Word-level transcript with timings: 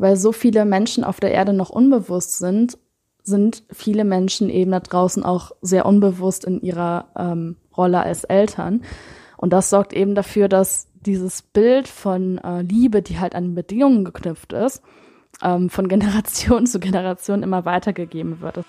weil 0.00 0.16
so 0.16 0.32
viele 0.32 0.64
Menschen 0.64 1.04
auf 1.04 1.20
der 1.20 1.32
Erde 1.32 1.52
noch 1.52 1.70
unbewusst 1.70 2.38
sind, 2.38 2.78
sind 3.22 3.64
viele 3.70 4.04
Menschen 4.04 4.48
eben 4.48 4.70
da 4.70 4.80
draußen 4.80 5.22
auch 5.22 5.52
sehr 5.60 5.84
unbewusst 5.84 6.46
in 6.46 6.62
ihrer 6.62 7.08
ähm, 7.16 7.56
Rolle 7.76 8.00
als 8.00 8.24
Eltern. 8.24 8.82
Und 9.36 9.52
das 9.52 9.68
sorgt 9.68 9.92
eben 9.92 10.14
dafür, 10.14 10.48
dass 10.48 10.88
dieses 10.94 11.42
Bild 11.42 11.86
von 11.86 12.38
äh, 12.38 12.62
Liebe, 12.62 13.02
die 13.02 13.18
halt 13.18 13.34
an 13.34 13.54
Bedingungen 13.54 14.06
geknüpft 14.06 14.54
ist, 14.54 14.82
ähm, 15.42 15.68
von 15.68 15.86
Generation 15.90 16.66
zu 16.66 16.80
Generation 16.80 17.42
immer 17.42 17.66
weitergegeben 17.66 18.40
wird. 18.40 18.64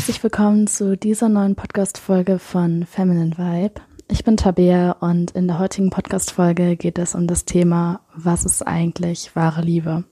Herzlich 0.00 0.22
willkommen 0.22 0.66
zu 0.66 0.96
dieser 0.96 1.28
neuen 1.28 1.56
Podcast-Folge 1.56 2.38
von 2.38 2.86
Feminine 2.86 3.36
Vibe. 3.36 3.82
Ich 4.08 4.24
bin 4.24 4.38
Tabea 4.38 4.92
und 4.92 5.32
in 5.32 5.46
der 5.46 5.58
heutigen 5.58 5.90
Podcast-Folge 5.90 6.76
geht 6.76 6.98
es 6.98 7.14
um 7.14 7.26
das 7.26 7.44
Thema, 7.44 8.00
was 8.14 8.46
ist 8.46 8.66
eigentlich 8.66 9.36
wahre 9.36 9.60
Liebe? 9.60 10.04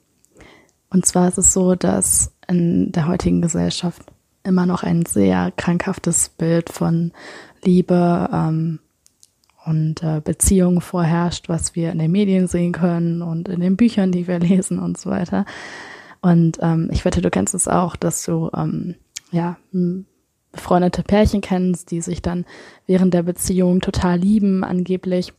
Und 0.90 1.06
zwar 1.06 1.28
ist 1.28 1.38
es 1.38 1.54
so, 1.54 1.74
dass 1.74 2.34
in 2.46 2.92
der 2.92 3.08
heutigen 3.08 3.40
Gesellschaft 3.40 4.02
immer 4.44 4.66
noch 4.66 4.82
ein 4.82 5.06
sehr 5.06 5.54
krankhaftes 5.56 6.28
Bild 6.28 6.68
von 6.68 7.12
Liebe 7.64 8.28
ähm, 8.30 8.80
und 9.64 10.02
äh, 10.02 10.20
Beziehungen 10.22 10.82
vorherrscht, 10.82 11.48
was 11.48 11.74
wir 11.74 11.92
in 11.92 11.98
den 11.98 12.12
Medien 12.12 12.46
sehen 12.46 12.72
können 12.72 13.22
und 13.22 13.48
in 13.48 13.60
den 13.60 13.78
Büchern, 13.78 14.12
die 14.12 14.28
wir 14.28 14.38
lesen 14.38 14.80
und 14.80 14.98
so 14.98 15.08
weiter. 15.08 15.46
Und 16.20 16.58
ähm, 16.60 16.90
ich 16.92 17.06
wette, 17.06 17.22
du 17.22 17.30
kennst 17.30 17.54
es 17.54 17.68
auch, 17.68 17.96
dass 17.96 18.22
du 18.24 18.50
ähm, 18.54 18.96
ja, 19.30 19.56
befreundete 20.52 21.02
Pärchen 21.02 21.40
kennst, 21.40 21.90
die 21.90 22.00
sich 22.00 22.22
dann 22.22 22.44
während 22.86 23.14
der 23.14 23.22
Beziehung 23.22 23.80
total 23.80 24.18
lieben, 24.18 24.64
angeblich. 24.64 25.32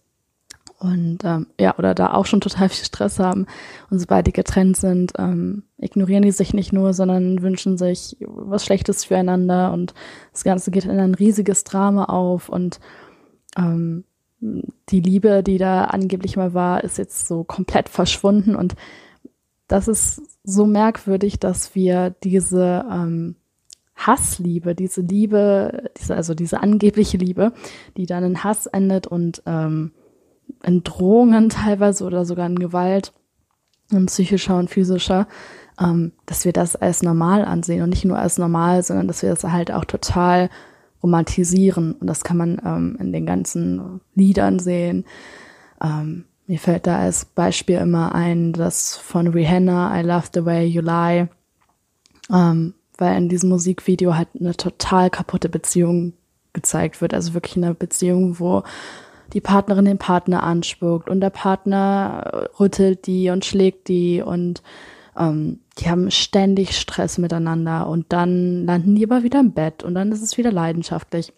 Und 0.79 1.25
ähm, 1.25 1.47
ja, 1.59 1.77
oder 1.77 1.93
da 1.93 2.13
auch 2.13 2.25
schon 2.25 2.39
total 2.39 2.69
viel 2.69 2.85
Stress 2.85 3.19
haben. 3.19 3.47
Und 3.89 3.99
sobald 3.99 4.27
die 4.27 4.31
getrennt 4.33 4.77
sind, 4.77 5.11
ähm, 5.17 5.63
ignorieren 5.77 6.23
die 6.23 6.31
sich 6.31 6.53
nicht 6.53 6.71
nur, 6.71 6.93
sondern 6.93 7.41
wünschen 7.41 7.77
sich 7.77 8.15
was 8.21 8.63
Schlechtes 8.63 9.03
füreinander. 9.03 9.73
Und 9.73 9.93
das 10.31 10.45
Ganze 10.45 10.71
geht 10.71 10.85
in 10.85 10.99
ein 10.99 11.15
riesiges 11.15 11.65
Drama 11.65 12.05
auf. 12.05 12.47
Und 12.47 12.79
ähm, 13.57 14.05
die 14.39 15.01
Liebe, 15.01 15.43
die 15.43 15.57
da 15.57 15.85
angeblich 15.85 16.37
mal 16.37 16.53
war, 16.53 16.81
ist 16.83 16.97
jetzt 16.97 17.27
so 17.27 17.43
komplett 17.43 17.89
verschwunden. 17.89 18.55
Und 18.55 18.75
das 19.67 19.89
ist 19.89 20.21
so 20.45 20.65
merkwürdig, 20.65 21.39
dass 21.39 21.75
wir 21.75 22.15
diese 22.23 22.85
ähm, 22.89 23.35
Hassliebe, 23.99 24.75
diese 24.75 25.01
Liebe, 25.01 25.91
diese, 25.97 26.15
also 26.15 26.33
diese 26.33 26.61
angebliche 26.61 27.17
Liebe, 27.17 27.51
die 27.97 28.05
dann 28.05 28.23
in 28.23 28.43
Hass 28.43 28.65
endet 28.65 29.07
und 29.07 29.43
ähm, 29.45 29.91
in 30.63 30.83
Drohungen 30.83 31.49
teilweise 31.49 32.05
oder 32.05 32.25
sogar 32.25 32.47
in 32.47 32.59
Gewalt, 32.59 33.13
in 33.91 34.05
psychischer 34.05 34.57
und 34.57 34.69
physischer, 34.69 35.27
ähm, 35.79 36.13
dass 36.25 36.45
wir 36.45 36.53
das 36.53 36.75
als 36.75 37.03
normal 37.03 37.43
ansehen 37.43 37.83
und 37.83 37.89
nicht 37.89 38.05
nur 38.05 38.17
als 38.17 38.37
normal, 38.37 38.83
sondern 38.83 39.07
dass 39.07 39.21
wir 39.21 39.29
das 39.29 39.43
halt 39.43 39.71
auch 39.71 39.85
total 39.85 40.49
romantisieren. 41.03 41.93
Und 41.93 42.07
das 42.07 42.23
kann 42.23 42.37
man 42.37 42.61
ähm, 42.65 42.97
in 42.99 43.11
den 43.11 43.25
ganzen 43.25 44.01
Liedern 44.15 44.59
sehen. 44.59 45.05
Ähm, 45.81 46.25
mir 46.47 46.59
fällt 46.59 46.87
da 46.87 46.99
als 46.99 47.25
Beispiel 47.25 47.77
immer 47.77 48.15
ein, 48.15 48.53
das 48.53 48.95
von 48.97 49.27
Rihanna, 49.27 49.99
I 49.99 50.03
Love 50.03 50.27
the 50.33 50.45
Way 50.45 50.67
You 50.67 50.81
Lie. 50.81 51.29
Ähm, 52.31 52.73
weil 52.99 53.17
in 53.17 53.29
diesem 53.29 53.49
Musikvideo 53.49 54.15
halt 54.15 54.29
eine 54.39 54.55
total 54.55 55.09
kaputte 55.09 55.49
Beziehung 55.49 56.13
gezeigt 56.53 57.01
wird. 57.01 57.13
Also 57.13 57.33
wirklich 57.33 57.57
eine 57.57 57.73
Beziehung, 57.73 58.39
wo 58.39 58.63
die 59.33 59.41
Partnerin 59.41 59.85
den 59.85 59.97
Partner 59.97 60.43
anspuckt 60.43 61.09
und 61.09 61.21
der 61.21 61.29
Partner 61.29 62.49
rüttelt 62.59 63.05
die 63.05 63.29
und 63.29 63.45
schlägt 63.45 63.87
die 63.87 64.21
und 64.21 64.63
ähm, 65.17 65.59
die 65.77 65.89
haben 65.89 66.09
ständig 66.11 66.77
Stress 66.77 67.17
miteinander 67.17 67.87
und 67.87 68.07
dann 68.09 68.65
landen 68.65 68.95
die 68.95 69.05
aber 69.05 69.23
wieder 69.23 69.39
im 69.39 69.51
Bett 69.51 69.83
und 69.83 69.93
dann 69.93 70.11
ist 70.11 70.21
es 70.21 70.37
wieder 70.37 70.51
leidenschaftlich. 70.51 71.31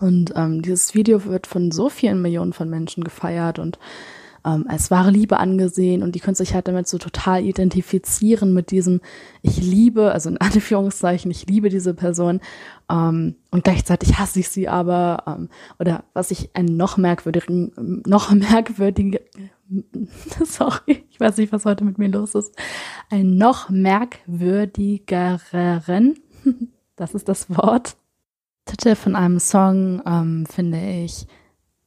Und 0.00 0.32
ähm, 0.34 0.62
dieses 0.62 0.94
Video 0.94 1.24
wird 1.24 1.46
von 1.46 1.70
so 1.70 1.88
vielen 1.88 2.20
Millionen 2.20 2.52
von 2.52 2.68
Menschen 2.68 3.04
gefeiert 3.04 3.58
und 3.58 3.78
ähm, 4.44 4.66
als 4.68 4.90
wahre 4.90 5.10
Liebe 5.10 5.38
angesehen 5.38 6.02
und 6.02 6.14
die 6.14 6.20
können 6.20 6.34
sich 6.34 6.54
halt 6.54 6.68
damit 6.68 6.86
so 6.86 6.98
total 6.98 7.44
identifizieren 7.44 8.52
mit 8.52 8.70
diesem, 8.70 9.00
ich 9.42 9.60
liebe, 9.60 10.12
also 10.12 10.28
in 10.28 10.36
Anführungszeichen, 10.40 11.30
ich 11.30 11.46
liebe 11.46 11.70
diese 11.70 11.94
Person 11.94 12.40
ähm, 12.90 13.36
und 13.50 13.64
gleichzeitig 13.64 14.18
hasse 14.18 14.40
ich 14.40 14.48
sie 14.48 14.68
aber 14.68 15.24
ähm, 15.26 15.48
oder 15.78 16.04
was 16.12 16.30
ich 16.30 16.50
einen 16.54 16.76
noch 16.76 16.96
merkwürdigen, 16.96 18.02
noch 18.06 18.30
merkwürdigen, 18.32 19.18
sorry, 20.44 21.04
ich 21.10 21.18
weiß 21.18 21.38
nicht, 21.38 21.52
was 21.52 21.64
heute 21.64 21.84
mit 21.84 21.98
mir 21.98 22.08
los 22.08 22.34
ist, 22.34 22.54
einen 23.10 23.38
noch 23.38 23.70
merkwürdigeren, 23.70 26.14
das 26.96 27.14
ist 27.14 27.28
das 27.28 27.48
Wort, 27.50 27.96
Titel 28.66 28.94
von 28.94 29.14
einem 29.14 29.40
Song 29.40 30.00
ähm, 30.06 30.46
finde 30.46 30.80
ich 31.04 31.26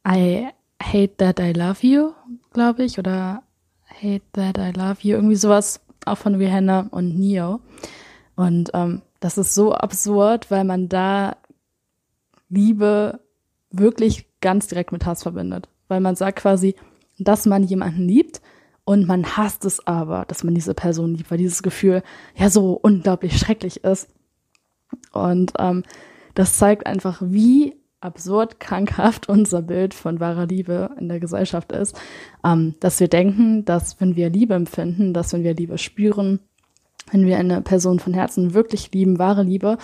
I 0.07 0.51
Hate 0.81 1.17
That 1.17 1.39
I 1.39 1.53
Love 1.53 1.85
You, 1.85 2.11
glaube 2.53 2.83
ich, 2.83 2.99
oder 2.99 3.43
Hate 3.85 4.23
That 4.33 4.57
I 4.57 4.77
Love 4.77 4.97
You, 5.01 5.15
irgendwie 5.15 5.35
sowas, 5.35 5.81
auch 6.05 6.17
von 6.17 6.35
Rihanna 6.35 6.87
und 6.91 7.17
Neo. 7.17 7.59
Und 8.35 8.71
ähm, 8.73 9.01
das 9.19 9.37
ist 9.37 9.53
so 9.53 9.73
absurd, 9.73 10.51
weil 10.51 10.63
man 10.63 10.89
da 10.89 11.37
Liebe 12.49 13.19
wirklich 13.71 14.27
ganz 14.41 14.67
direkt 14.67 14.91
mit 14.91 15.05
Hass 15.05 15.23
verbindet. 15.23 15.67
Weil 15.87 15.99
man 15.99 16.15
sagt 16.15 16.39
quasi, 16.39 16.75
dass 17.17 17.45
man 17.45 17.63
jemanden 17.63 18.07
liebt 18.07 18.41
und 18.83 19.07
man 19.07 19.25
hasst 19.37 19.65
es 19.65 19.85
aber, 19.85 20.25
dass 20.27 20.43
man 20.43 20.55
diese 20.55 20.73
Person 20.73 21.15
liebt, 21.15 21.31
weil 21.31 21.37
dieses 21.37 21.63
Gefühl 21.63 22.03
ja 22.35 22.49
so 22.49 22.73
unglaublich 22.73 23.37
schrecklich 23.37 23.83
ist. 23.83 24.09
Und 25.11 25.53
ähm, 25.59 25.83
das 26.35 26.57
zeigt 26.57 26.85
einfach, 26.85 27.21
wie 27.21 27.75
absurd 27.99 28.59
krankhaft 28.59 29.29
unser 29.29 29.61
Bild 29.61 29.93
von 29.93 30.19
wahrer 30.19 30.45
Liebe 30.45 30.91
in 30.99 31.09
der 31.09 31.19
Gesellschaft 31.19 31.71
ist, 31.71 31.99
ähm, 32.43 32.75
dass 32.79 32.99
wir 32.99 33.07
denken, 33.07 33.65
dass 33.65 33.99
wenn 33.99 34.15
wir 34.15 34.29
Liebe 34.29 34.53
empfinden, 34.53 35.13
dass 35.13 35.33
wenn 35.33 35.43
wir 35.43 35.53
Liebe 35.53 35.77
spüren, 35.77 36.39
wenn 37.11 37.25
wir 37.25 37.37
eine 37.37 37.61
Person 37.61 37.99
von 37.99 38.13
Herzen 38.13 38.53
wirklich 38.53 38.91
lieben, 38.91 39.17
wahre 39.19 39.43
Liebe, 39.43 39.77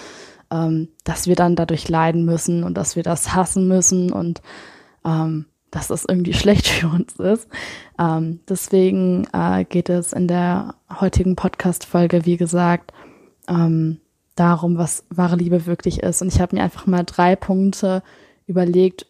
ähm, 0.51 0.89
dass 1.03 1.27
wir 1.27 1.35
dann 1.35 1.55
dadurch 1.55 1.89
leiden 1.89 2.25
müssen 2.25 2.63
und 2.63 2.75
dass 2.77 2.95
wir 2.95 3.03
das 3.03 3.33
hassen 3.33 3.67
müssen 3.67 4.11
und 4.11 4.41
ähm, 5.05 5.45
dass 5.71 5.87
das 5.87 6.05
irgendwie 6.07 6.33
schlecht 6.33 6.67
für 6.67 6.87
uns 6.87 7.15
ist. 7.15 7.47
Ähm, 7.99 8.41
deswegen 8.47 9.27
äh, 9.33 9.65
geht 9.65 9.89
es 9.89 10.13
in 10.13 10.27
der 10.27 10.75
heutigen 10.99 11.35
Podcast-Folge, 11.35 12.25
wie 12.25 12.37
gesagt, 12.37 12.93
ähm, 13.47 13.99
darum, 14.35 14.77
was 14.77 15.05
wahre 15.09 15.35
Liebe 15.35 15.65
wirklich 15.65 16.01
ist. 16.01 16.21
Und 16.21 16.29
ich 16.29 16.41
habe 16.41 16.55
mir 16.55 16.63
einfach 16.63 16.87
mal 16.87 17.03
drei 17.03 17.35
Punkte 17.35 18.03
überlegt, 18.45 19.05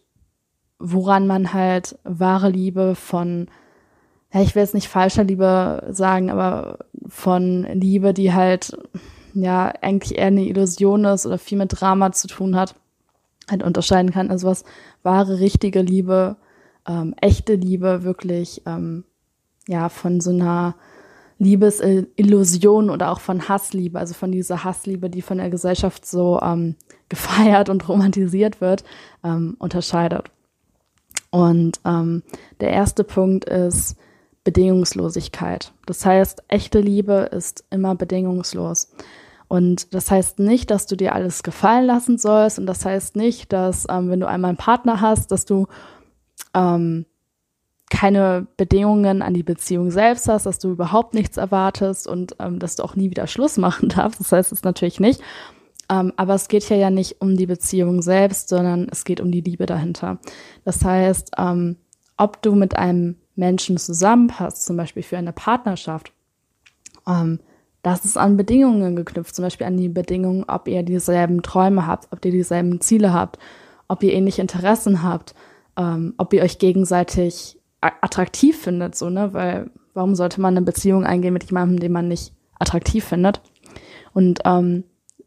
woran 0.78 1.26
man 1.26 1.52
halt 1.52 1.98
wahre 2.04 2.50
Liebe 2.50 2.94
von, 2.94 3.48
ja, 4.32 4.42
ich 4.42 4.54
will 4.54 4.62
jetzt 4.62 4.74
nicht 4.74 4.88
falscher 4.88 5.24
Liebe 5.24 5.86
sagen, 5.90 6.30
aber 6.30 6.78
von 7.08 7.64
Liebe, 7.72 8.12
die 8.12 8.32
halt, 8.32 8.76
ja, 9.32 9.72
eigentlich 9.80 10.18
eher 10.18 10.26
eine 10.26 10.46
Illusion 10.46 11.04
ist 11.04 11.26
oder 11.26 11.38
viel 11.38 11.58
mit 11.58 11.80
Drama 11.80 12.12
zu 12.12 12.28
tun 12.28 12.56
hat, 12.56 12.74
halt 13.50 13.62
unterscheiden 13.62 14.10
kann. 14.10 14.30
Also 14.30 14.48
was 14.48 14.64
wahre, 15.02 15.40
richtige 15.40 15.80
Liebe, 15.80 16.36
ähm, 16.86 17.14
echte 17.20 17.54
Liebe 17.54 18.02
wirklich, 18.04 18.62
ähm, 18.66 19.04
ja, 19.66 19.88
von 19.88 20.20
so 20.20 20.30
einer 20.30 20.74
Liebesillusion 21.38 22.90
oder 22.90 23.10
auch 23.10 23.20
von 23.20 23.48
Hassliebe, 23.48 23.98
also 23.98 24.14
von 24.14 24.32
dieser 24.32 24.64
Hassliebe, 24.64 25.10
die 25.10 25.22
von 25.22 25.38
der 25.38 25.50
Gesellschaft 25.50 26.06
so 26.06 26.40
ähm, 26.40 26.76
gefeiert 27.08 27.68
und 27.68 27.88
romantisiert 27.88 28.60
wird, 28.60 28.84
ähm, 29.22 29.56
unterscheidet. 29.58 30.30
Und 31.30 31.80
ähm, 31.84 32.22
der 32.60 32.70
erste 32.70 33.02
Punkt 33.02 33.44
ist 33.46 33.96
Bedingungslosigkeit. 34.44 35.72
Das 35.86 36.06
heißt, 36.06 36.44
echte 36.48 36.80
Liebe 36.80 37.30
ist 37.32 37.64
immer 37.70 37.94
bedingungslos. 37.94 38.92
Und 39.48 39.94
das 39.94 40.10
heißt 40.10 40.38
nicht, 40.38 40.70
dass 40.70 40.86
du 40.86 40.96
dir 40.96 41.14
alles 41.14 41.42
gefallen 41.42 41.86
lassen 41.86 42.18
sollst. 42.18 42.58
Und 42.58 42.66
das 42.66 42.84
heißt 42.84 43.16
nicht, 43.16 43.52
dass 43.52 43.86
ähm, 43.90 44.10
wenn 44.10 44.20
du 44.20 44.28
einmal 44.28 44.50
einen 44.50 44.58
Partner 44.58 45.00
hast, 45.00 45.32
dass 45.32 45.44
du 45.44 45.66
ähm, 46.54 47.06
keine 47.90 48.46
Bedingungen 48.56 49.22
an 49.22 49.34
die 49.34 49.42
Beziehung 49.42 49.90
selbst 49.90 50.28
hast, 50.28 50.46
dass 50.46 50.58
du 50.58 50.70
überhaupt 50.70 51.14
nichts 51.14 51.36
erwartest 51.36 52.08
und 52.08 52.36
ähm, 52.38 52.58
dass 52.58 52.76
du 52.76 52.82
auch 52.82 52.96
nie 52.96 53.10
wieder 53.10 53.26
Schluss 53.26 53.56
machen 53.58 53.88
darfst. 53.88 54.20
Das 54.20 54.32
heißt 54.32 54.52
es 54.52 54.62
natürlich 54.62 55.00
nicht. 55.00 55.20
Ähm, 55.90 56.12
aber 56.16 56.34
es 56.34 56.48
geht 56.48 56.64
hier 56.64 56.78
ja 56.78 56.90
nicht 56.90 57.20
um 57.20 57.36
die 57.36 57.46
Beziehung 57.46 58.00
selbst, 58.00 58.48
sondern 58.48 58.88
es 58.90 59.04
geht 59.04 59.20
um 59.20 59.30
die 59.30 59.42
Liebe 59.42 59.66
dahinter. 59.66 60.18
Das 60.64 60.84
heißt, 60.84 61.32
ähm, 61.36 61.76
ob 62.16 62.40
du 62.42 62.54
mit 62.54 62.76
einem 62.76 63.16
Menschen 63.36 63.76
zusammenpasst, 63.76 64.64
zum 64.64 64.76
Beispiel 64.76 65.02
für 65.02 65.18
eine 65.18 65.32
Partnerschaft, 65.32 66.12
ähm, 67.06 67.40
das 67.82 68.06
ist 68.06 68.16
an 68.16 68.38
Bedingungen 68.38 68.96
geknüpft, 68.96 69.34
zum 69.34 69.44
Beispiel 69.44 69.66
an 69.66 69.76
die 69.76 69.90
Bedingungen, 69.90 70.44
ob 70.48 70.68
ihr 70.68 70.82
dieselben 70.82 71.42
Träume 71.42 71.86
habt, 71.86 72.10
ob 72.12 72.24
ihr 72.24 72.30
dieselben 72.30 72.80
Ziele 72.80 73.12
habt, 73.12 73.38
ob 73.88 74.02
ihr 74.02 74.14
ähnliche 74.14 74.40
Interessen 74.40 75.02
habt, 75.02 75.34
ähm, 75.76 76.14
ob 76.16 76.32
ihr 76.32 76.42
euch 76.42 76.58
gegenseitig 76.58 77.58
attraktiv 78.00 78.58
findet, 78.58 78.94
so, 78.94 79.10
ne? 79.10 79.32
Weil 79.32 79.70
warum 79.92 80.14
sollte 80.14 80.40
man 80.40 80.56
eine 80.56 80.64
Beziehung 80.64 81.04
eingehen 81.04 81.32
mit 81.32 81.44
jemandem, 81.44 81.80
den 81.80 81.92
man 81.92 82.08
nicht 82.08 82.32
attraktiv 82.58 83.04
findet? 83.04 83.40
Und 84.12 84.40
ähm, 84.44 84.84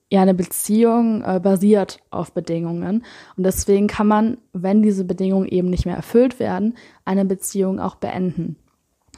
ja, 0.09 0.21
eine 0.21 0.33
Beziehung 0.33 1.21
äh, 1.23 1.39
basiert 1.41 1.99
auf 2.11 2.31
Bedingungen. 2.31 3.03
Und 3.35 3.43
deswegen 3.45 3.87
kann 3.87 4.07
man, 4.07 4.37
wenn 4.53 4.81
diese 4.81 5.03
Bedingungen 5.03 5.47
eben 5.47 5.69
nicht 5.69 5.85
mehr 5.85 5.97
erfüllt 5.97 6.39
werden, 6.39 6.75
eine 7.03 7.25
Beziehung 7.25 7.79
auch 7.79 7.95
beenden. 7.95 8.55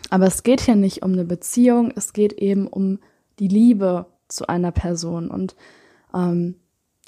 Aber 0.09 0.25
es 0.25 0.44
geht 0.44 0.62
hier 0.62 0.75
nicht 0.75 1.03
um 1.03 1.13
eine 1.13 1.25
Beziehung, 1.25 1.92
es 1.95 2.13
geht 2.13 2.33
eben 2.33 2.68
um 2.68 3.00
die 3.38 3.47
Liebe 3.47 4.07
zu 4.27 4.47
einer 4.47 4.71
Person. 4.71 5.30
Und 5.30 5.56
ähm, 6.15 6.56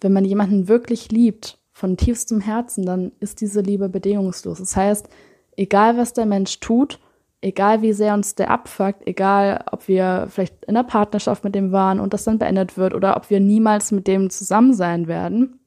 wenn 0.02 0.14
man 0.14 0.26
jemanden 0.26 0.68
wirklich 0.68 1.12
liebt, 1.12 1.58
von 1.82 1.98
tiefstem 1.98 2.42
Herzen, 2.42 2.86
dann 2.86 3.12
ist 3.20 3.42
diese 3.42 3.62
Liebe 3.62 3.90
bedingungslos. 3.90 4.60
Das 4.60 4.76
heißt, 4.76 5.10
egal 5.58 5.98
was 5.98 6.14
der 6.14 6.26
Mensch 6.26 6.60
tut, 6.60 7.00
egal 7.42 7.82
wie 7.82 7.94
sehr 7.94 8.14
uns 8.14 8.36
der 8.36 8.52
abfuckt, 8.52 9.08
egal 9.08 9.66
ob 9.72 9.88
wir 9.88 10.28
vielleicht 10.30 10.66
in 10.66 10.76
einer 10.76 10.84
Partnerschaft 10.84 11.44
mit 11.44 11.56
dem 11.56 11.72
waren 11.72 12.00
und 12.00 12.14
das 12.14 12.24
dann 12.24 12.40
beendet 12.40 12.78
wird 12.78 12.94
oder 12.94 13.18
ob 13.18 13.30
wir 13.30 13.40
niemals 13.40 13.92
mit 13.92 14.08
dem 14.08 14.30
zusammen 14.30 14.74
sein 14.74 15.08
werden, 15.08 15.60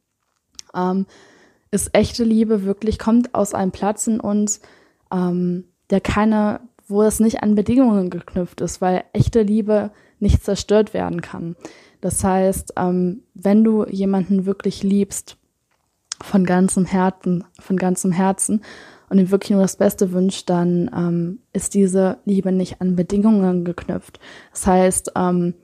ähm, 0.75 1.07
ist 1.71 1.95
echte 1.95 2.25
Liebe 2.25 2.65
wirklich, 2.65 2.99
kommt 2.99 3.35
aus 3.35 3.55
einem 3.55 3.73
Platz 3.73 4.07
in 4.07 4.21
uns, 4.21 4.61
ähm, 5.13 5.65
der 5.91 6.01
keine, 6.01 6.61
wo 6.87 7.03
es 7.03 7.19
nicht 7.19 7.43
an 7.43 7.57
Bedingungen 7.57 8.11
geknüpft 8.11 8.61
ist, 8.61 8.81
weil 8.81 9.05
echte 9.13 9.43
Liebe 9.43 9.91
nicht 10.21 10.45
zerstört 10.45 10.95
werden 10.95 11.21
kann. 11.21 11.57
Das 12.01 12.23
heißt, 12.23 12.75
ähm, 12.77 13.23
wenn 13.35 13.65
du 13.65 13.85
jemanden 13.87 14.47
wirklich 14.47 14.83
liebst, 14.83 15.37
von 16.23 16.45
ganzem 16.45 16.87
Herzen, 16.87 17.45
von 17.61 17.77
ganzem 17.77 18.13
Herzen 18.13 18.63
und 19.15 19.21
ihm 19.21 19.31
wirklich 19.31 19.53
nur 19.53 19.63
das 19.63 19.77
Beste 19.77 20.11
wünscht, 20.11 20.51
dann 20.51 20.91
ähm, 20.93 21.39
ist 21.53 21.75
diese 21.75 22.19
Liebe 22.25 22.51
nicht 22.51 22.81
an 22.81 22.97
Bedingungen 22.97 23.65
geknüpft. 23.65 24.19
Das 24.51 24.67
heißt, 24.67 25.13
ähm, 25.15 25.55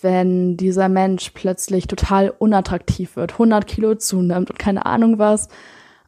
wenn 0.00 0.56
dieser 0.56 0.88
Mensch 0.88 1.32
plötzlich 1.34 1.86
total 1.86 2.30
unattraktiv 2.30 3.16
wird, 3.16 3.32
100 3.32 3.66
Kilo 3.66 3.94
zunimmt 3.96 4.50
und 4.50 4.58
keine 4.58 4.86
Ahnung 4.86 5.18
was, 5.18 5.48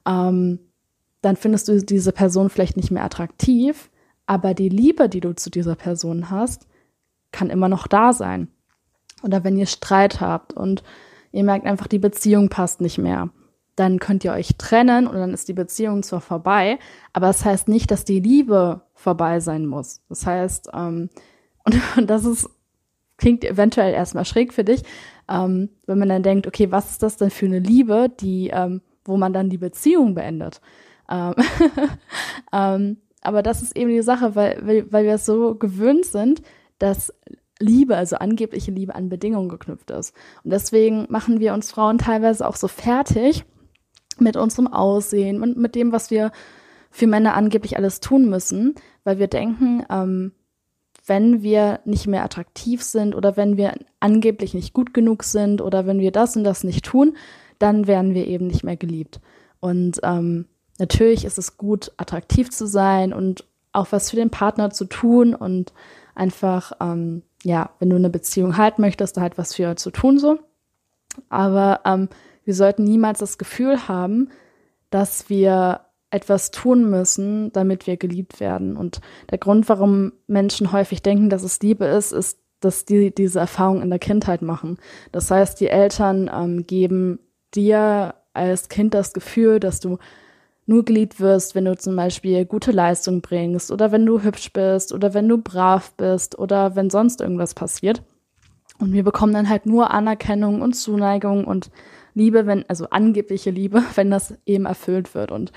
ähm, 0.09 0.59
dann 1.21 1.37
findest 1.37 1.69
du 1.69 1.85
diese 1.85 2.13
Person 2.13 2.49
vielleicht 2.49 2.79
nicht 2.79 2.91
mehr 2.91 3.05
attraktiv, 3.05 3.91
aber 4.25 4.55
die 4.55 4.71
Liebe, 4.71 5.11
die 5.11 5.21
du 5.21 5.35
zu 5.35 5.51
dieser 5.51 5.75
Person 5.75 6.31
hast, 6.31 6.67
kann 7.31 7.51
immer 7.51 7.69
noch 7.69 7.87
da 7.87 8.15
sein. 8.15 8.49
Oder 9.23 9.45
wenn 9.45 9.59
ihr 9.59 9.67
Streit 9.67 10.23
habt 10.23 10.55
und 10.55 10.83
ihr 11.31 11.45
merkt 11.45 11.67
einfach, 11.67 11.89
die 11.89 11.99
Beziehung 11.99 12.49
passt 12.49 12.81
nicht 12.81 12.97
mehr, 12.97 13.29
dann 13.77 13.99
könnt 13.99 14.25
ihr 14.25 14.33
euch 14.33 14.57
trennen 14.57 15.07
und 15.07 15.17
dann 15.17 15.35
ist 15.35 15.49
die 15.49 15.53
Beziehung 15.53 16.03
zwar 16.03 16.23
vorbei, 16.23 16.79
aber 17.13 17.27
das 17.29 17.45
heißt 17.45 17.69
nicht, 17.69 17.91
dass 17.91 18.05
die 18.05 18.21
Liebe 18.21 18.81
vorbei 18.95 19.41
sein 19.41 19.67
muss. 19.67 20.01
Das 20.09 20.27
heißt, 20.27 20.71
ähm, 20.75 21.11
und, 21.65 21.77
und 21.97 22.11
das 22.11 22.25
ist, 22.25 22.49
klingt 23.19 23.45
eventuell 23.45 23.93
erstmal 23.93 24.25
schräg 24.25 24.53
für 24.53 24.65
dich, 24.65 24.83
ähm, 25.29 25.69
wenn 25.87 25.99
man 25.99 26.09
dann 26.09 26.23
denkt, 26.23 26.47
okay, 26.47 26.71
was 26.71 26.91
ist 26.91 27.03
das 27.03 27.17
denn 27.17 27.31
für 27.31 27.47
eine 27.47 27.59
Liebe, 27.59 28.11
die, 28.21 28.51
ähm, 28.53 28.81
wo 29.05 29.17
man 29.17 29.33
dann 29.33 29.51
die 29.51 29.59
Beziehung 29.59 30.15
beendet? 30.15 30.61
Ähm, 31.11 31.35
ähm, 32.53 32.97
aber 33.21 33.43
das 33.43 33.63
ist 33.63 33.77
eben 33.77 33.91
die 33.91 34.03
Sache, 34.03 34.35
weil, 34.37 34.59
weil, 34.65 34.93
weil 34.93 35.05
wir 35.05 35.19
so 35.19 35.55
gewöhnt 35.57 36.07
sind, 36.07 36.43
dass 36.79 37.13
Liebe, 37.59 37.97
also 37.97 38.17
angebliche 38.17 38.71
Liebe 38.71 38.95
an 38.95 39.09
Bedingungen 39.09 39.49
geknüpft 39.49 39.91
ist. 39.91 40.15
Und 40.45 40.53
deswegen 40.53 41.07
machen 41.09 41.41
wir 41.41 41.55
uns 41.55 41.71
Frauen 41.71 41.99
teilweise 41.99 42.47
auch 42.47 42.57
so 42.57 42.69
fertig 42.69 43.45
mit 44.19 44.37
unserem 44.37 44.67
Aussehen 44.67 45.43
und 45.43 45.57
mit 45.57 45.75
dem, 45.75 45.93
was 45.93 46.11
wir 46.11 46.33
für 46.91 47.07
Männer 47.07 47.35
angeblich 47.35 47.77
alles 47.77 48.01
tun 48.01 48.29
müssen, 48.29 48.75
weil 49.05 49.19
wir 49.19 49.29
denken, 49.29 49.85
ähm, 49.91 50.33
wenn 51.07 51.43
wir 51.43 51.81
nicht 51.85 52.07
mehr 52.07 52.25
attraktiv 52.25 52.83
sind 52.83 53.15
oder 53.15 53.37
wenn 53.37 53.57
wir 53.57 53.75
angeblich 54.01 54.55
nicht 54.55 54.73
gut 54.73 54.93
genug 54.93 55.23
sind 55.23 55.61
oder 55.61 55.87
wenn 55.87 56.01
wir 56.01 56.11
das 56.11 56.37
und 56.37 56.45
das 56.45 56.65
nicht 56.65 56.85
tun, 56.85 57.17
dann 57.59 57.87
werden 57.87 58.15
wir 58.15 58.27
eben 58.27 58.49
nicht 58.49 58.65
mehr 58.65 58.77
geliebt. 58.77 59.21
Und 59.61 60.01
ähm, 60.03 60.47
natürlich 60.79 61.25
ist 61.25 61.39
es 61.39 61.57
gut, 61.57 61.93
attraktiv 61.97 62.51
zu 62.51 62.67
sein 62.67 63.13
und 63.13 63.45
auch 63.73 63.89
was 63.91 64.11
für 64.11 64.17
den 64.17 64.31
Partner 64.31 64.71
zu 64.71 64.87
tun 64.87 65.35
und 65.35 65.73
einfach, 66.15 66.73
ähm, 66.81 67.23
ja, 67.45 67.71
wenn 67.79 67.91
du 67.91 67.97
eine 67.97 68.11
Beziehung 68.11 68.57
halten 68.57 68.81
möchtest, 68.81 69.17
da 69.17 69.21
halt 69.21 69.39
was 69.39 69.55
für 69.55 69.77
zu 69.77 69.91
tun 69.91 70.19
so. 70.19 70.39
Aber 71.29 71.81
ähm, 71.85 72.09
wir 72.47 72.55
sollten 72.55 72.85
niemals 72.85 73.19
das 73.19 73.37
Gefühl 73.37 73.89
haben, 73.89 74.31
dass 74.91 75.29
wir 75.29 75.81
etwas 76.11 76.53
tun 76.53 76.89
müssen, 76.89 77.53
damit 77.53 77.87
wir 77.87 77.97
geliebt 77.97 78.41
werden. 78.41 78.77
Und 78.77 79.01
der 79.31 79.39
Grund, 79.39 79.69
warum 79.69 80.13
Menschen 80.29 80.73
häufig 80.73 81.03
denken, 81.03 81.29
dass 81.29 81.43
es 81.43 81.61
Liebe 81.61 81.85
ist, 81.85 82.13
ist, 82.13 82.39
dass 82.61 82.85
die 82.85 83.15
diese 83.15 83.41
Erfahrung 83.41 83.83
in 83.83 83.91
der 83.91 83.99
Kindheit 83.99 84.41
machen. 84.41 84.79
Das 85.13 85.31
heißt, 85.31 85.61
die 85.61 85.69
Eltern 85.69 86.31
ähm, 86.33 86.67
geben 86.67 87.19
dir 87.55 88.15
als 88.33 88.69
Kind 88.69 88.95
das 88.95 89.13
Gefühl, 89.13 89.61
dass 89.61 89.81
du 89.81 89.99
nur 90.67 90.85
geliebt 90.85 91.21
wirst, 91.21 91.55
wenn 91.55 91.65
du 91.65 91.77
zum 91.77 91.97
Beispiel 91.97 92.45
gute 92.45 92.73
Leistung 92.73 93.21
bringst 93.21 93.71
oder 93.71 93.93
wenn 93.93 94.07
du 94.07 94.23
hübsch 94.23 94.53
bist 94.53 94.93
oder 94.93 95.15
wenn 95.15 95.29
du 95.29 95.39
brav 95.39 95.93
bist 95.97 96.39
oder 96.39 96.77
wenn 96.77 96.91
sonst 96.91 97.21
irgendwas 97.21 97.55
passiert. 97.55 98.03
Und 98.79 98.93
wir 98.93 99.05
bekommen 99.05 99.33
dann 99.33 99.49
halt 99.49 99.67
nur 99.67 99.91
Anerkennung 99.91 100.61
und 100.61 100.75
Zuneigung 100.75 101.45
und 101.45 101.71
Liebe, 102.17 102.47
wenn, 102.47 102.65
also 102.69 102.89
angebliche 102.91 103.51
Liebe, 103.51 103.83
wenn 103.95 104.11
das 104.11 104.35
eben 104.47 104.67
erfüllt 104.67 105.15
wird. 105.15 105.31
Und 105.31 105.53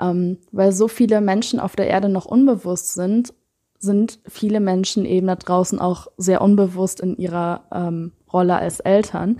ähm, 0.00 0.38
weil 0.50 0.72
so 0.72 0.88
viele 0.88 1.20
Menschen 1.20 1.60
auf 1.60 1.76
der 1.76 1.86
Erde 1.86 2.08
noch 2.08 2.24
unbewusst 2.24 2.94
sind, 2.94 3.34
sind 3.78 4.18
viele 4.26 4.58
Menschen 4.58 5.04
eben 5.04 5.28
da 5.28 5.36
draußen 5.36 5.78
auch 5.78 6.08
sehr 6.16 6.40
unbewusst 6.40 7.00
in 7.00 7.16
ihrer 7.16 7.64
ähm, 7.72 8.12
Rolle 8.32 8.56
als 8.56 8.80
Eltern. 8.80 9.38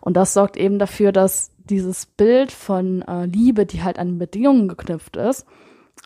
Und 0.00 0.16
das 0.16 0.32
sorgt 0.32 0.56
eben 0.56 0.78
dafür, 0.78 1.12
dass 1.12 1.52
dieses 1.58 2.06
Bild 2.06 2.50
von 2.50 3.02
äh, 3.02 3.26
Liebe, 3.26 3.66
die 3.66 3.82
halt 3.82 3.98
an 3.98 4.18
Bedingungen 4.18 4.68
geknüpft 4.68 5.16
ist, 5.16 5.46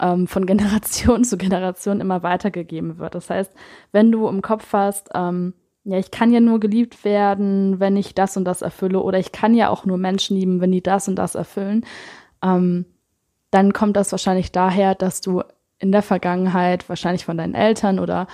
ähm, 0.00 0.26
von 0.26 0.44
Generation 0.46 1.24
zu 1.24 1.36
Generation 1.38 2.00
immer 2.00 2.22
weitergegeben 2.22 2.98
wird. 2.98 3.14
Das 3.14 3.30
heißt, 3.30 3.52
wenn 3.92 4.12
du 4.12 4.28
im 4.28 4.42
Kopf 4.42 4.72
hast, 4.72 5.10
ähm, 5.14 5.54
ja, 5.84 5.98
ich 5.98 6.10
kann 6.10 6.32
ja 6.32 6.40
nur 6.40 6.60
geliebt 6.60 7.04
werden, 7.04 7.80
wenn 7.80 7.96
ich 7.96 8.14
das 8.14 8.36
und 8.36 8.44
das 8.44 8.62
erfülle, 8.62 9.00
oder 9.00 9.18
ich 9.18 9.32
kann 9.32 9.54
ja 9.54 9.70
auch 9.70 9.84
nur 9.84 9.96
Menschen 9.96 10.36
lieben, 10.36 10.60
wenn 10.60 10.72
die 10.72 10.82
das 10.82 11.08
und 11.08 11.16
das 11.16 11.34
erfüllen, 11.34 11.86
ähm, 12.42 12.84
dann 13.50 13.72
kommt 13.72 13.96
das 13.96 14.12
wahrscheinlich 14.12 14.52
daher, 14.52 14.94
dass 14.94 15.20
du 15.20 15.42
in 15.78 15.92
der 15.92 16.02
Vergangenheit 16.02 16.88
wahrscheinlich 16.88 17.24
von 17.24 17.38
deinen 17.38 17.54
Eltern 17.54 17.98
oder 17.98 18.26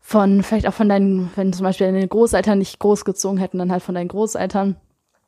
von, 0.00 0.42
vielleicht 0.42 0.68
auch 0.68 0.74
von 0.74 0.88
deinen, 0.88 1.30
wenn 1.34 1.52
zum 1.52 1.64
Beispiel 1.64 1.88
deine 1.88 2.06
Großeltern 2.06 2.58
nicht 2.58 2.78
großgezogen 2.78 3.38
hätten, 3.38 3.58
dann 3.58 3.72
halt 3.72 3.82
von 3.82 3.94
deinen 3.94 4.08
Großeltern, 4.08 4.76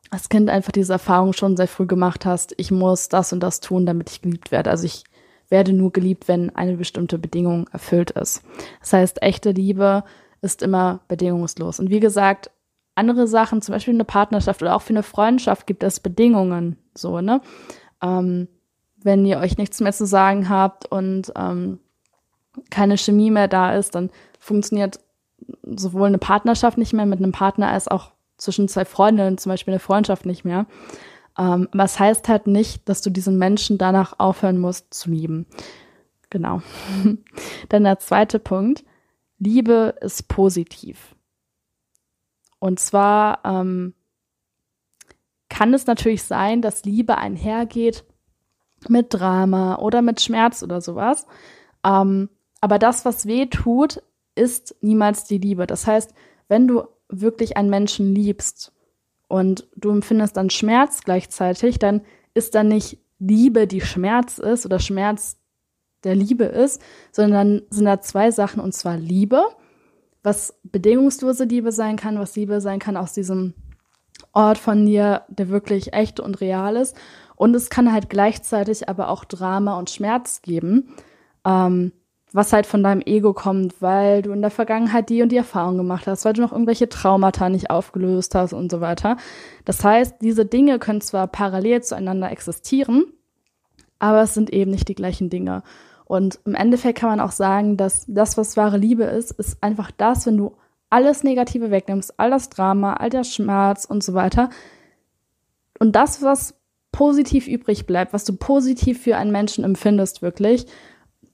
als 0.09 0.29
Kind 0.29 0.49
einfach 0.49 0.71
diese 0.71 0.93
Erfahrung 0.93 1.33
schon 1.33 1.57
sehr 1.57 1.67
früh 1.67 1.85
gemacht 1.85 2.25
hast, 2.25 2.53
ich 2.57 2.71
muss 2.71 3.09
das 3.09 3.33
und 3.33 3.41
das 3.41 3.59
tun, 3.59 3.85
damit 3.85 4.09
ich 4.09 4.21
geliebt 4.21 4.51
werde. 4.51 4.69
Also 4.69 4.85
ich 4.85 5.03
werde 5.49 5.73
nur 5.73 5.91
geliebt, 5.91 6.27
wenn 6.27 6.55
eine 6.55 6.77
bestimmte 6.77 7.17
Bedingung 7.17 7.67
erfüllt 7.73 8.11
ist. 8.11 8.41
Das 8.79 8.93
heißt, 8.93 9.21
echte 9.21 9.51
Liebe 9.51 10.03
ist 10.41 10.61
immer 10.61 11.01
bedingungslos. 11.07 11.79
Und 11.79 11.89
wie 11.89 11.99
gesagt, 11.99 12.51
andere 12.95 13.27
Sachen, 13.27 13.61
zum 13.61 13.73
Beispiel 13.73 13.93
eine 13.93 14.05
Partnerschaft 14.05 14.61
oder 14.61 14.75
auch 14.75 14.81
für 14.81 14.93
eine 14.93 15.03
Freundschaft 15.03 15.67
gibt 15.67 15.83
es 15.83 15.99
Bedingungen, 15.99 16.77
so, 16.95 17.21
ne? 17.21 17.41
Ähm, 18.01 18.47
wenn 19.03 19.25
ihr 19.25 19.37
euch 19.37 19.57
nichts 19.57 19.79
mehr 19.79 19.93
zu 19.93 20.05
sagen 20.05 20.49
habt 20.49 20.91
und 20.91 21.31
ähm, 21.35 21.79
keine 22.71 22.97
Chemie 22.97 23.31
mehr 23.31 23.47
da 23.47 23.73
ist, 23.75 23.93
dann 23.95 24.09
funktioniert 24.39 24.99
sowohl 25.63 26.07
eine 26.07 26.17
Partnerschaft 26.17 26.77
nicht 26.77 26.93
mehr 26.93 27.05
mit 27.05 27.19
einem 27.19 27.31
Partner 27.31 27.69
als 27.69 27.87
auch 27.87 28.11
zwischen 28.37 28.67
zwei 28.67 28.85
Freundinnen, 28.85 29.37
zum 29.37 29.51
Beispiel 29.51 29.73
eine 29.73 29.79
Freundschaft 29.79 30.25
nicht 30.25 30.45
mehr. 30.45 30.65
Ähm, 31.37 31.69
aber 31.71 31.83
heißt 31.83 32.27
halt 32.27 32.47
nicht, 32.47 32.87
dass 32.89 33.01
du 33.01 33.09
diesen 33.09 33.37
Menschen 33.37 33.77
danach 33.77 34.15
aufhören 34.17 34.57
musst 34.57 34.93
zu 34.93 35.09
lieben. 35.09 35.45
Genau. 36.29 36.61
Dann 37.69 37.83
der 37.83 37.99
zweite 37.99 38.39
Punkt. 38.39 38.83
Liebe 39.39 39.95
ist 40.01 40.27
positiv. 40.27 41.15
Und 42.59 42.79
zwar 42.79 43.39
ähm, 43.45 43.93
kann 45.49 45.73
es 45.73 45.85
natürlich 45.85 46.23
sein, 46.23 46.61
dass 46.61 46.85
Liebe 46.85 47.17
einhergeht 47.17 48.03
mit 48.87 49.13
Drama 49.13 49.77
oder 49.77 50.01
mit 50.01 50.21
Schmerz 50.21 50.63
oder 50.63 50.81
sowas. 50.81 51.25
Ähm, 51.83 52.29
aber 52.61 52.79
das, 52.79 53.05
was 53.05 53.25
weh 53.25 53.45
tut, 53.45 54.01
ist 54.35 54.75
niemals 54.81 55.25
die 55.25 55.37
Liebe. 55.37 55.67
Das 55.67 55.87
heißt, 55.87 56.13
wenn 56.47 56.67
du 56.67 56.83
wirklich 57.09 57.57
einen 57.57 57.69
Menschen 57.69 58.13
liebst 58.13 58.73
und 59.27 59.67
du 59.75 59.89
empfindest 59.89 60.37
dann 60.37 60.49
Schmerz 60.49 61.01
gleichzeitig, 61.03 61.79
dann 61.79 62.01
ist 62.33 62.55
dann 62.55 62.67
nicht 62.67 62.99
Liebe, 63.19 63.67
die 63.67 63.81
Schmerz 63.81 64.37
ist 64.37 64.65
oder 64.65 64.79
Schmerz, 64.79 65.36
der 66.07 66.15
Liebe 66.15 66.45
ist, 66.45 66.81
sondern 67.11 67.61
sind 67.69 67.85
da 67.85 68.01
zwei 68.01 68.31
Sachen 68.31 68.59
und 68.59 68.73
zwar 68.73 68.97
Liebe, 68.97 69.43
was 70.23 70.59
bedingungslose 70.63 71.43
Liebe 71.43 71.71
sein 71.71 71.95
kann, 71.95 72.19
was 72.19 72.35
Liebe 72.35 72.59
sein 72.61 72.79
kann 72.79 72.97
aus 72.97 73.13
diesem 73.13 73.53
Ort 74.33 74.57
von 74.57 74.85
dir, 74.85 75.23
der 75.29 75.49
wirklich 75.49 75.93
echt 75.93 76.19
und 76.19 76.41
real 76.41 76.75
ist. 76.75 76.95
Und 77.35 77.55
es 77.55 77.69
kann 77.69 77.93
halt 77.93 78.09
gleichzeitig 78.09 78.89
aber 78.89 79.09
auch 79.09 79.25
Drama 79.25 79.77
und 79.77 79.89
Schmerz 79.89 80.41
geben, 80.41 80.89
ähm, 81.45 81.91
was 82.33 82.51
halt 82.51 82.65
von 82.65 82.83
deinem 82.83 83.01
Ego 83.01 83.33
kommt, 83.33 83.81
weil 83.81 84.21
du 84.21 84.31
in 84.31 84.41
der 84.41 84.51
Vergangenheit 84.51 85.09
die 85.09 85.21
und 85.21 85.31
die 85.31 85.37
Erfahrung 85.37 85.77
gemacht 85.77 86.07
hast, 86.07 86.25
weil 86.25 86.33
du 86.33 86.41
noch 86.41 86.51
irgendwelche 86.51 86.89
Traumata 86.89 87.49
nicht 87.49 87.69
aufgelöst 87.69 88.35
hast 88.35 88.53
und 88.53 88.69
so 88.69 88.81
weiter. 88.81 89.17
Das 89.65 89.83
heißt, 89.83 90.15
diese 90.21 90.45
Dinge 90.45 90.77
können 90.77 91.01
zwar 91.01 91.27
parallel 91.27 91.83
zueinander 91.83 92.31
existieren, 92.31 93.05
aber 93.99 94.23
es 94.23 94.33
sind 94.33 94.51
eben 94.51 94.71
nicht 94.71 94.87
die 94.89 94.95
gleichen 94.95 95.29
Dinge. 95.29 95.63
Und 96.07 96.39
im 96.45 96.55
Endeffekt 96.55 96.99
kann 96.99 97.09
man 97.09 97.19
auch 97.19 97.33
sagen, 97.33 97.75
dass 97.75 98.05
das, 98.07 98.37
was 98.37 98.55
wahre 98.55 98.77
Liebe 98.77 99.03
ist, 99.03 99.31
ist 99.31 99.61
einfach 99.61 99.91
das, 99.91 100.25
wenn 100.25 100.37
du 100.37 100.55
alles 100.89 101.23
Negative 101.23 101.69
wegnimmst, 101.69 102.17
all 102.17 102.29
das 102.29 102.49
Drama, 102.49 102.93
all 102.93 103.09
der 103.09 103.25
Schmerz 103.25 103.83
und 103.83 104.03
so 104.03 104.13
weiter. 104.13 104.49
Und 105.79 105.97
das, 105.97 106.23
was 106.23 106.55
positiv 106.93 107.47
übrig 107.47 107.85
bleibt, 107.85 108.13
was 108.13 108.23
du 108.23 108.37
positiv 108.37 109.01
für 109.01 109.17
einen 109.17 109.33
Menschen 109.33 109.65
empfindest, 109.65 110.21
wirklich, 110.21 110.65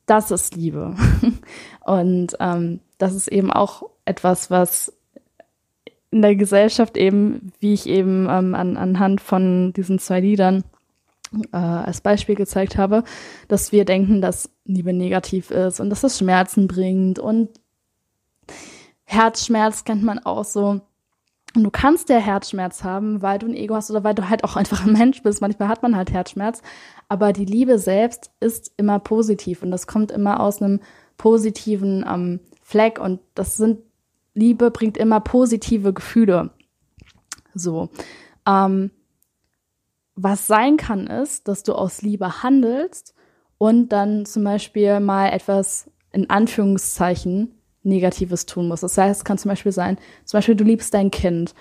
das 0.08 0.32
ist 0.32 0.56
Liebe. 0.56 0.96
und 1.86 2.36
ähm, 2.40 2.80
das 2.98 3.14
ist 3.14 3.28
eben 3.28 3.52
auch 3.52 3.92
etwas, 4.06 4.50
was 4.50 4.92
in 6.10 6.24
der 6.24 6.36
Gesellschaft 6.36 6.98
eben, 6.98 7.54
wie 7.60 7.74
ich 7.74 7.88
eben 7.88 8.28
ähm, 8.28 8.56
an, 8.56 8.76
anhand 8.76 9.22
von 9.22 9.72
diesen 9.74 10.00
zwei 10.00 10.20
Liedern 10.20 10.64
äh, 11.52 11.58
als 11.58 12.02
Beispiel 12.02 12.36
gezeigt 12.36 12.78
habe, 12.78 13.04
dass 13.48 13.72
wir 13.72 13.86
denken, 13.86 14.22
dass 14.22 14.50
Liebe 14.66 14.94
negativ 14.94 15.52
ist 15.52 15.80
und 15.80 15.90
dass 15.90 16.04
es 16.04 16.18
Schmerzen 16.18 16.68
bringt 16.68 17.20
und 17.20 17.50
Herzschmerz 19.06 19.84
kennt 19.84 20.04
man 20.04 20.20
auch 20.20 20.46
so. 20.46 20.82
Und 21.56 21.64
du 21.64 21.70
kannst 21.70 22.10
ja 22.10 22.18
Herzschmerz 22.18 22.84
haben, 22.84 23.22
weil 23.22 23.38
du 23.38 23.46
ein 23.46 23.54
Ego 23.54 23.76
hast 23.76 23.92
oder 23.92 24.04
weil 24.04 24.16
du 24.16 24.28
halt 24.28 24.44
auch 24.44 24.56
einfach 24.56 24.86
ein 24.86 24.94
Mensch 24.94 25.22
bist. 25.22 25.42
Manchmal 25.42 25.68
hat 25.68 25.84
man 25.84 25.96
halt 25.96 26.12
Herzschmerz. 26.12 26.62
Aber 27.10 27.32
die 27.32 27.46
Liebe 27.46 27.78
selbst 27.78 28.32
ist 28.40 28.72
immer 28.78 29.00
positiv 29.00 29.62
und 29.62 29.70
das 29.70 29.86
kommt 29.86 30.12
immer 30.12 30.40
aus 30.40 30.62
einem 30.62 30.80
positiven 31.18 32.04
ähm, 32.10 32.40
Fleck 32.62 33.00
und 33.00 33.20
das 33.36 33.58
sind, 33.58 33.80
Liebe 34.34 34.72
bringt 34.72 34.98
immer 34.98 35.20
positive 35.20 35.94
Gefühle. 35.94 36.50
So. 37.54 37.90
Ähm, 38.48 38.90
was 40.16 40.48
sein 40.48 40.78
kann, 40.78 41.08
ist, 41.08 41.48
dass 41.48 41.64
du 41.64 41.74
aus 41.74 42.02
Liebe 42.02 42.44
handelst 42.44 43.16
und 43.58 43.90
dann 43.90 44.26
zum 44.26 44.44
Beispiel 44.44 45.00
mal 45.00 45.30
etwas 45.30 45.90
in 46.12 46.30
Anführungszeichen 46.30 47.60
Negatives 47.84 48.46
tun 48.46 48.68
muss. 48.68 48.82
Das 48.82 48.98
heißt, 48.98 49.22
es 49.22 49.26
kann 49.26 49.38
zum 49.38 49.50
Beispiel 49.50 49.72
sein, 49.72 49.98
zum 50.26 50.38
Beispiel 50.38 50.56
du 50.56 50.64
liebst 50.64 50.94
dein 50.94 51.12
Kind. 51.12 51.54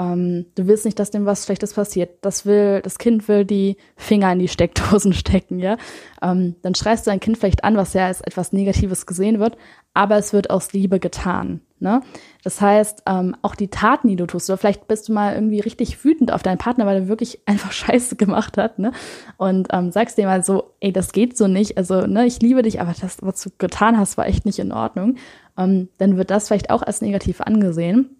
Ähm, 0.00 0.46
du 0.54 0.66
willst 0.66 0.86
nicht, 0.86 0.98
dass 0.98 1.10
dem 1.10 1.26
was 1.26 1.44
Schlechtes 1.44 1.74
passiert. 1.74 2.18
Das 2.22 2.46
will, 2.46 2.80
das 2.82 2.98
Kind 2.98 3.28
will 3.28 3.44
die 3.44 3.76
Finger 3.96 4.32
in 4.32 4.38
die 4.38 4.48
Steckdosen 4.48 5.12
stecken, 5.12 5.58
ja. 5.58 5.76
Ähm, 6.22 6.56
dann 6.62 6.74
schreist 6.74 7.06
du 7.06 7.10
dein 7.10 7.20
Kind 7.20 7.36
vielleicht 7.36 7.64
an, 7.64 7.76
was 7.76 7.92
ja 7.92 8.06
als 8.06 8.22
etwas 8.22 8.52
Negatives 8.52 9.04
gesehen 9.04 9.40
wird, 9.40 9.58
aber 9.92 10.16
es 10.16 10.32
wird 10.32 10.48
aus 10.48 10.72
Liebe 10.72 11.00
getan. 11.00 11.60
Ne? 11.82 12.02
Das 12.44 12.60
heißt, 12.60 13.04
ähm, 13.06 13.36
auch 13.40 13.54
die 13.54 13.68
Taten, 13.68 14.08
die 14.08 14.16
du 14.16 14.26
tust, 14.26 14.50
oder 14.50 14.58
vielleicht 14.58 14.86
bist 14.86 15.08
du 15.08 15.12
mal 15.12 15.34
irgendwie 15.34 15.60
richtig 15.60 16.04
wütend 16.04 16.32
auf 16.32 16.42
deinen 16.42 16.58
Partner, 16.58 16.86
weil 16.86 17.02
er 17.02 17.08
wirklich 17.08 17.40
einfach 17.46 17.72
Scheiße 17.72 18.16
gemacht 18.16 18.56
hat, 18.56 18.78
ne? 18.78 18.92
Und 19.36 19.68
ähm, 19.72 19.90
sagst 19.90 20.16
dir 20.16 20.26
mal 20.26 20.42
so, 20.42 20.74
ey, 20.80 20.92
das 20.92 21.12
geht 21.12 21.36
so 21.36 21.46
nicht. 21.46 21.76
Also, 21.76 22.06
ne, 22.06 22.26
ich 22.26 22.40
liebe 22.40 22.62
dich, 22.62 22.80
aber 22.80 22.94
das, 22.98 23.18
was 23.20 23.42
du 23.42 23.50
getan 23.58 23.98
hast, 23.98 24.16
war 24.16 24.26
echt 24.26 24.46
nicht 24.46 24.58
in 24.58 24.72
Ordnung 24.72 25.16
ähm, 25.60 25.88
dann 25.98 26.16
wird 26.16 26.30
das 26.30 26.48
vielleicht 26.48 26.70
auch 26.70 26.82
als 26.82 27.00
negativ 27.02 27.40
angesehen. 27.40 28.16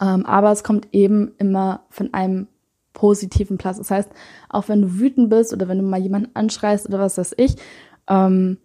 Ähm, 0.00 0.26
aber 0.26 0.52
es 0.52 0.64
kommt 0.64 0.88
eben 0.92 1.32
immer 1.38 1.84
von 1.90 2.12
einem 2.14 2.48
positiven 2.92 3.58
Platz. 3.58 3.78
Das 3.78 3.90
heißt, 3.90 4.10
auch 4.48 4.68
wenn 4.68 4.82
du 4.82 4.98
wütend 4.98 5.30
bist 5.30 5.52
oder 5.52 5.68
wenn 5.68 5.78
du 5.78 5.84
mal 5.84 6.00
jemanden 6.00 6.30
anschreist 6.34 6.88
oder 6.88 7.00
was 7.00 7.18
weiß 7.18 7.34
ich, 7.36 7.56
ähm, 8.08 8.58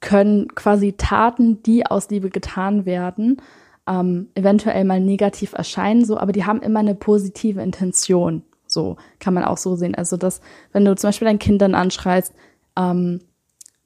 können 0.00 0.54
quasi 0.54 0.92
Taten, 0.92 1.62
die 1.62 1.86
aus 1.86 2.10
Liebe 2.10 2.30
getan 2.30 2.84
werden, 2.84 3.38
ähm, 3.86 4.28
eventuell 4.34 4.84
mal 4.84 5.00
negativ 5.00 5.54
erscheinen, 5.54 6.04
so, 6.04 6.18
aber 6.18 6.32
die 6.32 6.44
haben 6.44 6.60
immer 6.60 6.80
eine 6.80 6.94
positive 6.94 7.60
Intention. 7.60 8.42
So 8.66 8.96
kann 9.18 9.34
man 9.34 9.44
auch 9.44 9.58
so 9.58 9.76
sehen. 9.76 9.94
Also, 9.94 10.16
dass, 10.16 10.40
wenn 10.72 10.84
du 10.84 10.94
zum 10.96 11.08
Beispiel 11.08 11.26
dein 11.26 11.38
Kind 11.38 11.62
dann 11.62 11.74
anschreist, 11.74 12.34
ähm, 12.76 13.20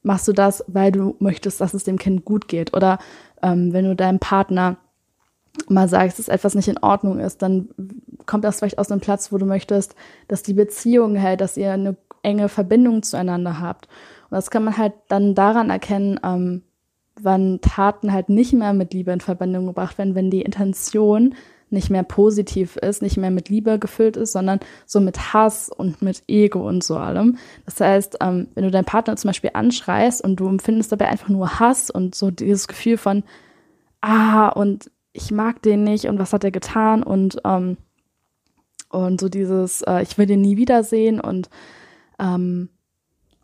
machst 0.02 0.26
du 0.26 0.32
das, 0.32 0.64
weil 0.66 0.92
du 0.92 1.16
möchtest, 1.18 1.60
dass 1.60 1.74
es 1.74 1.84
dem 1.84 1.98
Kind 1.98 2.24
gut 2.24 2.48
geht. 2.48 2.74
Oder 2.74 2.98
ähm, 3.42 3.72
wenn 3.72 3.84
du 3.84 3.94
deinem 3.94 4.18
Partner 4.18 4.76
mal 5.68 5.88
sagst, 5.88 6.18
dass 6.18 6.28
etwas 6.28 6.54
nicht 6.54 6.68
in 6.68 6.78
Ordnung 6.78 7.18
ist, 7.18 7.42
dann 7.42 7.68
kommt 8.26 8.44
das 8.44 8.58
vielleicht 8.58 8.78
aus 8.78 8.90
einem 8.90 9.00
Platz, 9.00 9.32
wo 9.32 9.38
du 9.38 9.46
möchtest, 9.46 9.94
dass 10.28 10.42
die 10.42 10.54
Beziehung 10.54 11.14
hält, 11.14 11.40
dass 11.40 11.56
ihr 11.56 11.72
eine 11.72 11.96
enge 12.22 12.48
Verbindung 12.48 13.02
zueinander 13.02 13.60
habt. 13.60 13.86
Und 14.30 14.36
das 14.36 14.50
kann 14.50 14.64
man 14.64 14.76
halt 14.76 14.92
dann 15.08 15.34
daran 15.34 15.70
erkennen, 15.70 16.20
ähm, 16.22 16.62
wann 17.20 17.60
Taten 17.60 18.12
halt 18.12 18.28
nicht 18.28 18.52
mehr 18.52 18.72
mit 18.72 18.92
Liebe 18.92 19.12
in 19.12 19.20
Verbindung 19.20 19.66
gebracht 19.66 19.98
werden, 19.98 20.14
wenn 20.14 20.30
die 20.30 20.42
Intention 20.42 21.34
nicht 21.70 21.90
mehr 21.90 22.02
positiv 22.02 22.76
ist, 22.76 23.02
nicht 23.02 23.16
mehr 23.16 23.30
mit 23.30 23.48
Liebe 23.48 23.78
gefüllt 23.78 24.16
ist, 24.16 24.32
sondern 24.32 24.60
so 24.86 25.00
mit 25.00 25.34
Hass 25.34 25.68
und 25.68 26.00
mit 26.00 26.22
Ego 26.26 26.66
und 26.66 26.82
so 26.82 26.96
allem. 26.96 27.36
Das 27.66 27.80
heißt, 27.80 28.18
ähm, 28.20 28.48
wenn 28.54 28.64
du 28.64 28.70
deinen 28.70 28.84
Partner 28.84 29.16
zum 29.16 29.28
Beispiel 29.28 29.50
anschreist 29.52 30.24
und 30.24 30.36
du 30.36 30.48
empfindest 30.48 30.92
dabei 30.92 31.08
einfach 31.08 31.28
nur 31.28 31.60
Hass 31.60 31.90
und 31.90 32.14
so 32.14 32.30
dieses 32.30 32.68
Gefühl 32.68 32.96
von, 32.96 33.22
ah, 34.00 34.48
und 34.48 34.90
ich 35.18 35.32
mag 35.32 35.60
den 35.62 35.82
nicht 35.82 36.06
und 36.06 36.18
was 36.18 36.32
hat 36.32 36.44
er 36.44 36.52
getan 36.52 37.02
und, 37.02 37.38
ähm, 37.44 37.76
und 38.88 39.20
so 39.20 39.28
dieses, 39.28 39.82
äh, 39.82 40.02
ich 40.02 40.16
will 40.16 40.26
den 40.26 40.40
nie 40.40 40.56
wiedersehen 40.56 41.20
und, 41.20 41.50
ähm, 42.18 42.68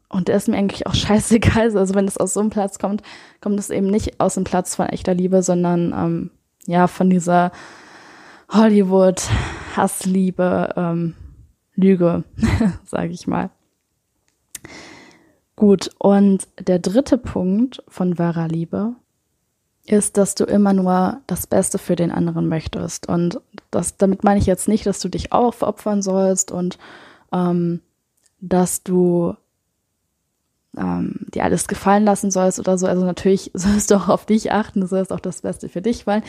und 0.09 0.29
der 0.29 0.37
ist 0.37 0.49
mir 0.49 0.57
eigentlich 0.57 0.87
auch 0.87 0.95
scheißegal. 0.95 1.77
Also 1.77 1.95
wenn 1.95 2.07
es 2.07 2.17
aus 2.17 2.35
so 2.35 2.41
einem 2.41 2.51
Platz 2.51 2.79
kommt, 2.79 3.03
kommt 3.41 3.59
es 3.59 3.71
eben 3.71 3.89
nicht 3.89 4.21
aus 4.21 4.35
dem 4.35 4.45
Platz 4.45 4.77
von 4.77 4.87
echter 4.87 5.15
Liebe, 5.15 5.43
sondern 5.43 5.93
ähm, 5.93 6.31
ja, 6.67 6.87
von 6.87 7.11
dieser 7.11 7.51
Hollywood, 8.49 9.21
Hassliebe, 9.77 10.75
ähm, 10.77 11.15
Lüge, 11.75 12.23
sage 12.85 13.13
ich 13.13 13.27
mal. 13.27 13.51
Gut, 15.57 15.91
und 15.99 16.47
der 16.61 16.79
dritte 16.79 17.19
Punkt 17.19 17.83
von 17.89 18.19
wahrer 18.19 18.49
Liebe 18.49 18.95
ist, 19.87 20.17
dass 20.17 20.35
du 20.35 20.45
immer 20.45 20.73
nur 20.73 21.21
das 21.27 21.47
Beste 21.47 21.79
für 21.79 21.97
den 21.97 22.11
anderen 22.11 22.49
möchtest. 22.49 23.09
Und 23.09 23.41
das, 23.71 23.97
damit 23.97 24.25
meine 24.25 24.41
ich 24.41 24.47
jetzt 24.47 24.69
nicht, 24.69 24.87
dass 24.87 25.01
du 25.01 25.09
dich 25.09 25.33
aufopfern 25.33 26.01
sollst 26.03 26.51
und 26.51 26.79
ähm, 27.33 27.81
dass 28.41 28.83
du 28.83 29.35
ähm, 30.77 31.27
dir 31.35 31.45
alles 31.45 31.69
gefallen 31.69 32.05
lassen 32.05 32.31
sollst 32.31 32.59
oder 32.59 32.79
so. 32.79 32.87
Also 32.87 33.05
natürlich 33.05 33.51
sollst 33.55 33.91
du 33.91 33.97
auch 33.97 34.09
auf 34.09 34.27
dich 34.27 34.53
achten, 34.53 34.81
du 34.81 34.87
sollst 34.87 35.13
auch 35.13 35.21
das 35.21 35.43
Beste 35.43 35.69
für 35.69 35.83
dich 35.83 36.07
wollen. 36.07 36.23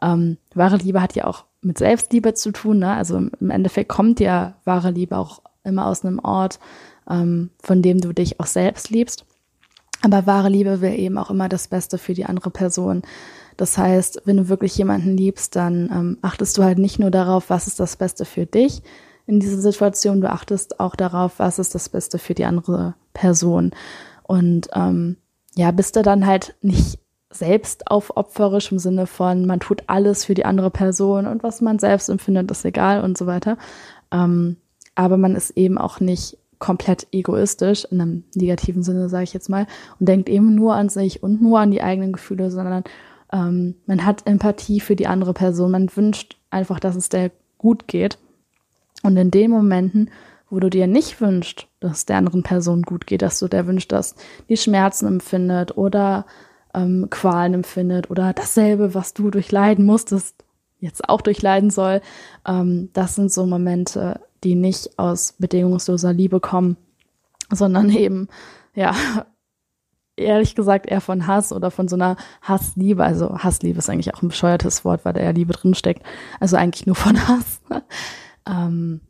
Ähm, 0.00 0.38
wahre 0.54 0.76
Liebe 0.76 1.02
hat 1.02 1.14
ja 1.14 1.26
auch 1.26 1.44
mit 1.60 1.78
Selbstliebe 1.78 2.34
zu 2.34 2.50
tun. 2.50 2.78
Ne? 2.78 2.92
Also 2.92 3.16
im 3.16 3.50
Endeffekt 3.50 3.88
kommt 3.88 4.20
ja 4.20 4.54
wahre 4.64 4.90
Liebe 4.90 5.16
auch 5.16 5.42
immer 5.64 5.86
aus 5.86 6.04
einem 6.04 6.18
Ort, 6.18 6.58
ähm, 7.08 7.50
von 7.62 7.82
dem 7.82 8.00
du 8.00 8.12
dich 8.12 8.40
auch 8.40 8.46
selbst 8.46 8.90
liebst. 8.90 9.26
Aber 10.02 10.26
wahre 10.26 10.48
Liebe 10.48 10.80
will 10.80 10.98
eben 10.98 11.16
auch 11.16 11.30
immer 11.30 11.48
das 11.48 11.68
Beste 11.68 11.96
für 11.96 12.14
die 12.14 12.24
andere 12.24 12.50
Person. 12.50 13.02
Das 13.56 13.78
heißt, 13.78 14.22
wenn 14.24 14.36
du 14.36 14.48
wirklich 14.48 14.76
jemanden 14.76 15.16
liebst, 15.16 15.54
dann 15.56 15.90
ähm, 15.92 16.18
achtest 16.22 16.58
du 16.58 16.64
halt 16.64 16.78
nicht 16.78 16.98
nur 16.98 17.10
darauf, 17.10 17.50
was 17.50 17.66
ist 17.66 17.78
das 17.78 17.96
Beste 17.96 18.24
für 18.24 18.46
dich 18.46 18.82
in 19.26 19.40
dieser 19.40 19.58
Situation, 19.58 20.20
du 20.20 20.30
achtest 20.30 20.80
auch 20.80 20.96
darauf, 20.96 21.38
was 21.38 21.58
ist 21.58 21.74
das 21.74 21.88
Beste 21.88 22.18
für 22.18 22.34
die 22.34 22.44
andere 22.44 22.94
Person. 23.14 23.72
Und 24.22 24.68
ähm, 24.74 25.16
ja, 25.54 25.70
bist 25.70 25.96
du 25.96 26.02
dann 26.02 26.26
halt 26.26 26.54
nicht 26.60 26.98
selbst 27.30 27.90
aufopferisch 27.90 28.72
im 28.72 28.78
Sinne 28.78 29.06
von, 29.06 29.46
man 29.46 29.60
tut 29.60 29.84
alles 29.86 30.24
für 30.24 30.34
die 30.34 30.44
andere 30.44 30.70
Person 30.70 31.26
und 31.26 31.42
was 31.42 31.60
man 31.60 31.78
selbst 31.78 32.08
empfindet, 32.10 32.50
ist 32.50 32.64
egal 32.64 33.02
und 33.02 33.16
so 33.16 33.26
weiter. 33.26 33.56
Ähm, 34.10 34.56
aber 34.94 35.16
man 35.16 35.34
ist 35.34 35.50
eben 35.50 35.78
auch 35.78 36.00
nicht 36.00 36.36
komplett 36.62 37.08
egoistisch, 37.10 37.84
in 37.90 38.00
einem 38.00 38.24
negativen 38.36 38.84
Sinne, 38.84 39.08
sage 39.08 39.24
ich 39.24 39.34
jetzt 39.34 39.50
mal, 39.50 39.66
und 39.98 40.08
denkt 40.08 40.28
eben 40.28 40.54
nur 40.54 40.74
an 40.76 40.88
sich 40.88 41.20
und 41.20 41.42
nur 41.42 41.58
an 41.58 41.72
die 41.72 41.82
eigenen 41.82 42.12
Gefühle, 42.12 42.52
sondern 42.52 42.84
ähm, 43.32 43.74
man 43.86 44.06
hat 44.06 44.28
Empathie 44.28 44.78
für 44.78 44.94
die 44.94 45.08
andere 45.08 45.34
Person. 45.34 45.72
Man 45.72 45.90
wünscht 45.96 46.36
einfach, 46.50 46.78
dass 46.78 46.94
es 46.94 47.08
der 47.08 47.32
gut 47.58 47.88
geht. 47.88 48.16
Und 49.02 49.16
in 49.16 49.32
den 49.32 49.50
Momenten, 49.50 50.10
wo 50.50 50.60
du 50.60 50.70
dir 50.70 50.86
nicht 50.86 51.20
wünschst, 51.20 51.66
dass 51.80 51.98
es 51.98 52.06
der 52.06 52.18
anderen 52.18 52.44
Person 52.44 52.82
gut 52.82 53.08
geht, 53.08 53.22
dass 53.22 53.40
du 53.40 53.48
der 53.48 53.66
wünschst, 53.66 53.90
dass 53.90 54.14
die 54.48 54.56
Schmerzen 54.56 55.08
empfindet 55.08 55.76
oder 55.76 56.26
ähm, 56.74 57.08
Qualen 57.10 57.54
empfindet 57.54 58.08
oder 58.08 58.32
dasselbe, 58.32 58.94
was 58.94 59.14
du 59.14 59.32
durchleiden 59.32 59.84
musstest, 59.84 60.44
jetzt 60.78 61.08
auch 61.08 61.22
durchleiden 61.22 61.70
soll. 61.70 62.02
Ähm, 62.46 62.90
das 62.92 63.16
sind 63.16 63.32
so 63.32 63.46
Momente, 63.46 64.20
die 64.44 64.54
nicht 64.54 64.98
aus 64.98 65.34
bedingungsloser 65.38 66.12
Liebe 66.12 66.40
kommen, 66.40 66.76
sondern 67.50 67.90
eben, 67.90 68.28
ja, 68.74 68.94
ehrlich 70.16 70.54
gesagt 70.54 70.86
eher 70.86 71.00
von 71.00 71.26
Hass 71.26 71.52
oder 71.52 71.70
von 71.70 71.88
so 71.88 71.96
einer 71.96 72.16
Hassliebe. 72.42 73.04
Also 73.04 73.38
Hassliebe 73.38 73.78
ist 73.78 73.88
eigentlich 73.88 74.14
auch 74.14 74.22
ein 74.22 74.28
bescheuertes 74.28 74.84
Wort, 74.84 75.04
weil 75.04 75.12
da 75.12 75.22
ja 75.22 75.30
Liebe 75.30 75.52
drinsteckt. 75.52 76.02
Also 76.40 76.56
eigentlich 76.56 76.86
nur 76.86 76.96
von 76.96 77.28
Hass. 77.28 77.60
ähm, 78.48 79.00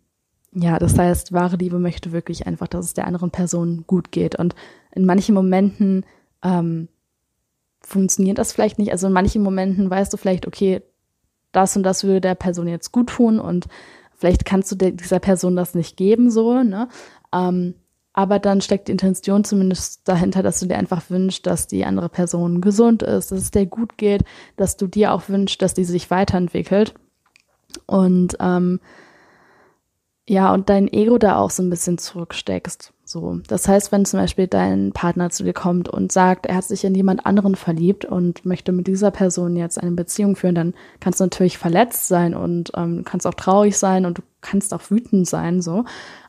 ja, 0.55 0.79
das 0.79 0.99
heißt, 0.99 1.33
wahre 1.33 1.57
Liebe 1.57 1.79
möchte 1.79 2.13
wirklich 2.13 2.47
einfach, 2.47 2.69
dass 2.69 2.87
es 2.87 2.95
der 2.95 3.07
anderen 3.07 3.31
Person 3.31 3.85
gut 3.87 4.13
geht. 4.13 4.39
Und 4.39 4.55
in 4.93 5.07
manchen 5.07 5.35
Momenten 5.35 6.05
ähm, 6.43 6.89
funktioniert 7.81 8.39
das 8.39 8.53
vielleicht 8.53 8.79
nicht. 8.79 8.93
Also 8.93 9.07
in 9.07 9.13
manchen 9.13 9.43
Momenten 9.43 9.89
weißt 9.91 10.13
du 10.13 10.17
vielleicht, 10.17 10.47
okay, 10.47 10.83
das 11.53 11.77
und 11.77 11.83
das 11.83 12.05
würde 12.05 12.21
der 12.21 12.35
Person 12.35 12.69
jetzt 12.69 12.93
gut 12.93 13.09
tun 13.09 13.39
und 13.39 13.67
vielleicht 14.23 14.45
kannst 14.45 14.71
du 14.71 14.77
dieser 14.77 15.19
Person 15.19 15.57
das 15.57 15.75
nicht 15.75 15.97
geben, 15.97 16.31
so, 16.31 16.63
ne? 16.63 16.89
Ähm, 17.35 17.75
aber 18.13 18.39
dann 18.39 18.61
steckt 18.61 18.87
die 18.87 18.93
Intention 18.93 19.43
zumindest 19.43 20.07
dahinter, 20.07 20.45
dass 20.45 20.61
du 20.61 20.67
dir 20.67 20.79
einfach 20.79 21.03
wünschst, 21.11 21.45
dass 21.45 21.67
die 21.67 21.85
andere 21.85 22.09
Person 22.09 22.61
gesund 22.61 23.03
ist, 23.03 23.33
dass 23.33 23.41
es 23.41 23.51
dir 23.51 23.67
gut 23.67 23.99
geht, 23.99 24.23
dass 24.57 24.77
du 24.77 24.87
dir 24.87 25.13
auch 25.13 25.29
wünschst, 25.29 25.61
dass 25.61 25.75
die 25.75 25.83
sich 25.83 26.09
weiterentwickelt. 26.13 26.95
Und 27.87 28.37
ähm, 28.39 28.79
ja, 30.29 30.55
und 30.55 30.69
dein 30.69 30.87
Ego 30.87 31.19
da 31.19 31.39
auch 31.39 31.51
so 31.51 31.65
ein 31.65 31.71
bisschen 31.71 31.99
zurücksteckst. 31.99 32.93
So. 33.13 33.41
Das 33.47 33.69
heißt, 33.69 33.93
wenn 33.93 34.07
zum 34.07 34.21
Beispiel 34.21 34.47
dein 34.47 34.93
Partner 34.93 35.29
zu 35.29 35.45
dir 35.45 35.53
kommt 35.53 35.89
und 35.89 36.11
sagt, 36.11 36.47
er 36.47 36.57
hat 36.57 36.65
sich 36.65 36.83
in 36.85 36.95
jemand 36.95 37.27
anderen 37.27 37.55
verliebt 37.57 38.07
und 38.07 38.47
möchte 38.47 38.73
mit 38.73 38.87
dieser 38.87 39.11
Person 39.11 39.55
jetzt 39.55 39.79
eine 39.81 39.91
Beziehung 39.91 40.35
führen, 40.35 40.55
dann 40.55 40.75
kannst 40.99 41.21
du 41.21 41.25
natürlich 41.25 41.59
verletzt 41.59 42.09
sein 42.09 42.35
und 42.35 42.73
ähm, 42.75 43.05
kannst 43.05 43.27
auch 43.27 43.35
traurig 43.35 43.77
sein 43.77 44.07
und 44.07 44.19
du 44.19 44.23
kannst 44.41 44.73
auch 44.73 44.91
wütend 44.91 45.29
sein, 45.29 45.61
so. 45.61 45.85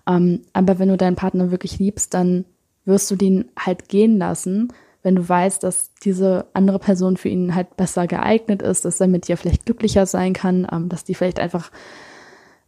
Ähm, 0.05 0.41
aber 0.51 0.77
wenn 0.77 0.89
du 0.89 0.97
deinen 0.97 1.15
Partner 1.15 1.51
wirklich 1.51 1.79
liebst, 1.79 2.13
dann 2.13 2.43
wirst 2.83 3.09
du 3.09 3.15
den 3.15 3.45
halt 3.57 3.87
gehen 3.87 4.17
lassen, 4.17 4.73
wenn 5.03 5.15
du 5.15 5.27
weißt, 5.27 5.63
dass 5.63 5.93
diese 6.03 6.47
andere 6.53 6.79
Person 6.79 7.15
für 7.15 7.29
ihn 7.29 7.55
halt 7.55 7.77
besser 7.77 8.07
geeignet 8.07 8.61
ist, 8.61 8.83
dass 8.83 8.99
er 8.99 9.07
mit 9.07 9.29
dir 9.29 9.37
vielleicht 9.37 9.65
glücklicher 9.65 10.05
sein 10.05 10.33
kann, 10.33 10.67
ähm, 10.69 10.89
dass 10.89 11.05
die 11.05 11.15
vielleicht 11.15 11.39
einfach 11.39 11.71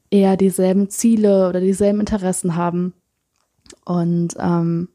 eher 0.09 0.37
dieselben 0.37 0.89
Ziele 0.89 1.49
oder 1.49 1.59
dieselben 1.59 1.99
Interessen 1.99 2.55
haben. 2.55 2.93
Und 3.85 4.35
ähm, 4.39 4.89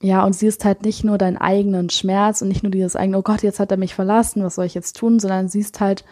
ja, 0.00 0.24
und 0.24 0.34
siehst 0.34 0.64
halt 0.64 0.82
nicht 0.82 1.04
nur 1.04 1.18
deinen 1.18 1.36
eigenen 1.36 1.90
Schmerz 1.90 2.40
und 2.40 2.48
nicht 2.48 2.62
nur 2.62 2.70
dieses 2.70 2.96
eigene, 2.96 3.18
oh 3.18 3.22
Gott, 3.22 3.42
jetzt 3.42 3.58
hat 3.58 3.70
er 3.70 3.76
mich 3.76 3.94
verlassen, 3.94 4.44
was 4.44 4.54
soll 4.54 4.66
ich 4.66 4.74
jetzt 4.74 4.96
tun, 4.96 5.18
sondern 5.18 5.48
siehst 5.48 5.80
halt 5.80 6.04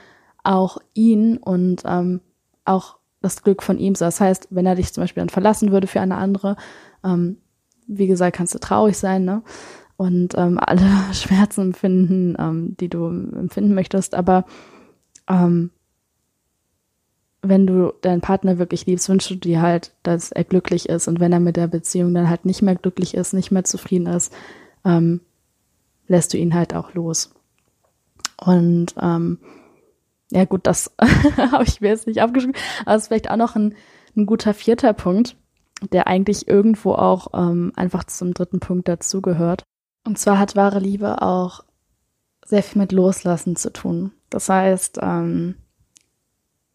auch 0.43 0.79
ihn 0.95 1.37
und 1.37 1.83
ähm, 1.87 2.21
auch 2.65 2.97
das 3.23 3.43
Glück 3.43 3.63
von 3.63 3.79
ihm. 3.79 3.95
Das 3.95 4.21
heißt, 4.21 4.49
wenn 4.51 4.67
er 4.67 4.75
dich 4.75 4.93
zum 4.93 5.03
Beispiel 5.03 5.21
dann 5.21 5.29
verlassen 5.29 5.73
würde 5.73 5.87
für 5.87 6.01
eine 6.01 6.17
andere, 6.17 6.57
ähm, 7.05 7.39
wie 7.87 8.07
gesagt, 8.07 8.37
kannst 8.37 8.55
du 8.55 8.59
traurig 8.59 8.99
sein, 8.99 9.25
ne? 9.25 9.43
Und 9.97 10.37
ähm, 10.37 10.59
alle 10.61 10.89
Schmerzen 11.13 11.63
empfinden, 11.63 12.37
ähm, 12.39 12.77
die 12.79 12.89
du 12.89 13.07
empfinden 13.07 13.75
möchtest, 13.75 14.15
aber 14.15 14.45
ähm, 15.29 15.71
wenn 17.43 17.67
du 17.67 17.93
deinen 18.01 18.21
Partner 18.21 18.59
wirklich 18.59 18.87
liebst, 18.87 19.09
wünschst 19.09 19.31
du 19.31 19.35
dir 19.37 19.61
halt, 19.63 19.93
dass 20.03 20.33
er 20.33 20.45
glücklich 20.45 20.89
ist. 20.89 21.09
Und 21.09 21.21
wenn 21.21 21.33
er 21.33 21.41
mit 21.41 21.57
der 21.57 21.69
Beziehung 21.69 22.15
dann 22.15 22.29
halt 22.29 22.45
nicht 22.45 22.63
mehr 22.63 22.75
glücklich 22.75 23.15
ist, 23.15 23.35
nicht 23.35 23.51
mehr 23.51 23.65
zufrieden 23.65 24.07
ist, 24.07 24.33
ähm, 24.85 25.21
lässt 26.09 26.33
du 26.33 26.39
ihn 26.39 26.55
halt 26.55 26.75
auch 26.75 26.95
los. 26.95 27.35
Und 28.37 28.95
ähm, 29.01 29.39
ja 30.31 30.45
gut, 30.45 30.67
das 30.67 30.93
habe 31.37 31.65
ich 31.65 31.81
mir 31.81 31.89
jetzt 31.89 32.07
nicht 32.07 32.21
aufgeschrieben, 32.21 32.57
aber 32.85 32.97
es 32.97 33.03
ist 33.03 33.09
vielleicht 33.09 33.31
auch 33.31 33.37
noch 33.37 33.57
ein, 33.57 33.75
ein 34.17 34.27
guter 34.27 34.55
vierter 34.55 34.93
Punkt, 34.93 35.37
der 35.93 36.07
eigentlich 36.07 36.49
irgendwo 36.49 36.93
auch 36.93 37.29
ähm, 37.35 37.73
einfach 37.77 38.05
zum 38.05 38.35
dritten 38.35 38.61
Punkt 38.61 38.89
dazugehört. 38.89 39.63
Und 40.05 40.19
zwar 40.19 40.39
hat 40.39 40.57
wahre 40.57 40.79
Liebe 40.79 41.23
auch 41.23 41.65
sehr 42.45 42.63
viel 42.63 42.81
mit 42.81 42.93
Loslassen 42.93 43.57
zu 43.57 43.73
tun. 43.73 44.13
Das 44.31 44.49
heißt, 44.49 44.99
ähm, 45.03 45.57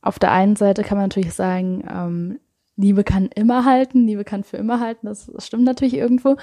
auf 0.02 0.20
der 0.20 0.32
einen 0.32 0.56
Seite 0.56 0.84
kann 0.84 0.98
man 0.98 1.06
natürlich 1.06 1.34
sagen, 1.34 1.84
ähm, 1.90 2.40
Liebe 2.76 3.04
kann 3.04 3.28
immer 3.28 3.66
halten, 3.66 4.08
Liebe 4.08 4.24
kann 4.24 4.44
für 4.44 4.58
immer 4.58 4.80
halten, 4.80 5.06
das, 5.08 5.28
das 5.28 5.46
stimmt 5.46 5.64
natürlich 5.64 5.94
irgendwo. 5.94 6.38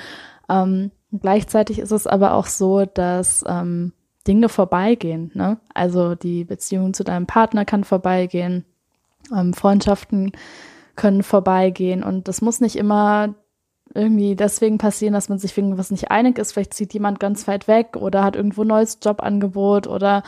Ähm, 0.49 0.91
gleichzeitig 1.13 1.79
ist 1.79 1.91
es 1.91 2.07
aber 2.07 2.35
auch 2.35 2.47
so, 2.47 2.85
dass 2.85 3.45
ähm, 3.47 3.93
Dinge 4.27 4.49
vorbeigehen. 4.49 5.31
Ne? 5.35 5.59
Also 5.75 6.15
die 6.15 6.45
Beziehung 6.45 6.95
zu 6.95 7.03
deinem 7.03 7.27
Partner 7.27 7.65
kann 7.65 7.85
vorbeigehen, 7.85 8.65
ähm, 9.35 9.55
Freundschaften 9.55 10.33
können 10.97 11.23
vorbeigehen 11.23 12.03
und 12.03 12.29
das 12.29 12.41
muss 12.41 12.61
nicht 12.61 12.77
immer 12.77 13.35
irgendwie 13.95 14.37
deswegen 14.37 14.79
passieren, 14.79 15.15
dass 15.15 15.29
man 15.29 15.39
sich 15.39 15.57
wegen 15.57 15.79
was 15.79 15.91
nicht 15.91 16.11
einig 16.11 16.39
ist. 16.39 16.53
Vielleicht 16.53 16.75
zieht 16.75 16.93
jemand 16.93 17.21
ganz 17.21 17.49
weit 17.49 17.69
weg 17.69 17.97
oder 17.97 18.23
hat 18.23 18.37
irgendwo 18.37 18.63
ein 18.63 18.69
neues 18.69 18.99
Jobangebot 19.03 19.87
oder 19.87 20.23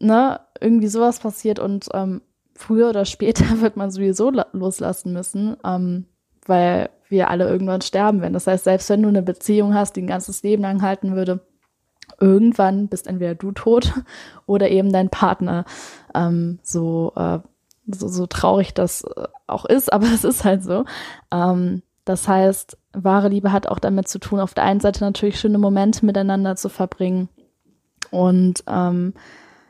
ne, 0.00 0.40
irgendwie 0.60 0.88
sowas 0.88 1.20
passiert 1.20 1.58
und 1.58 1.88
ähm, 1.92 2.22
früher 2.54 2.88
oder 2.90 3.04
später 3.04 3.44
wird 3.60 3.76
man 3.76 3.90
sowieso 3.90 4.30
loslassen 4.52 5.12
müssen, 5.12 5.56
ähm, 5.64 6.06
weil 6.46 6.90
wir 7.08 7.30
alle 7.30 7.48
irgendwann 7.48 7.80
sterben 7.80 8.20
werden. 8.20 8.32
Das 8.32 8.46
heißt, 8.46 8.64
selbst 8.64 8.88
wenn 8.90 9.02
du 9.02 9.08
eine 9.08 9.22
Beziehung 9.22 9.74
hast, 9.74 9.96
die 9.96 10.02
ein 10.02 10.06
ganzes 10.06 10.42
Leben 10.42 10.62
lang 10.62 10.82
halten 10.82 11.14
würde, 11.14 11.40
irgendwann 12.20 12.88
bist 12.88 13.06
entweder 13.06 13.34
du 13.34 13.52
tot 13.52 13.92
oder 14.46 14.70
eben 14.70 14.92
dein 14.92 15.10
Partner. 15.10 15.64
Ähm, 16.14 16.58
so, 16.62 17.12
äh, 17.16 17.40
so, 17.86 18.08
so 18.08 18.26
traurig 18.26 18.74
das 18.74 19.02
äh, 19.02 19.26
auch 19.46 19.64
ist, 19.64 19.92
aber 19.92 20.06
es 20.06 20.24
ist 20.24 20.44
halt 20.44 20.62
so. 20.62 20.84
Ähm, 21.32 21.82
das 22.04 22.28
heißt, 22.28 22.76
wahre 22.92 23.28
Liebe 23.28 23.50
hat 23.50 23.66
auch 23.66 23.78
damit 23.78 24.08
zu 24.08 24.18
tun, 24.18 24.38
auf 24.38 24.52
der 24.52 24.64
einen 24.64 24.80
Seite 24.80 25.02
natürlich 25.04 25.40
schöne 25.40 25.58
Momente 25.58 26.04
miteinander 26.04 26.54
zu 26.54 26.68
verbringen 26.68 27.30
und 28.10 28.62
ähm, 28.66 29.14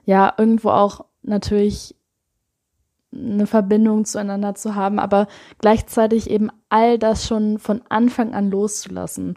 ja, 0.04 0.34
irgendwo 0.36 0.70
auch 0.70 1.04
natürlich 1.22 1.94
eine 3.12 3.46
Verbindung 3.46 4.04
zueinander 4.04 4.54
zu 4.54 4.74
haben, 4.74 4.98
aber 4.98 5.28
gleichzeitig 5.58 6.28
eben 6.30 6.50
all 6.68 6.98
das 6.98 7.26
schon 7.26 7.58
von 7.58 7.82
Anfang 7.88 8.34
an 8.34 8.50
loszulassen. 8.50 9.36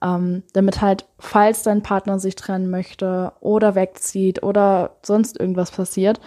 Ähm, 0.00 0.44
damit 0.52 0.80
halt, 0.80 1.06
falls 1.18 1.64
dein 1.64 1.82
Partner 1.82 2.20
sich 2.20 2.36
trennen 2.36 2.70
möchte 2.70 3.32
oder 3.40 3.74
wegzieht 3.74 4.44
oder 4.44 4.96
sonst 5.02 5.38
irgendwas 5.40 5.72
passiert, 5.72 6.20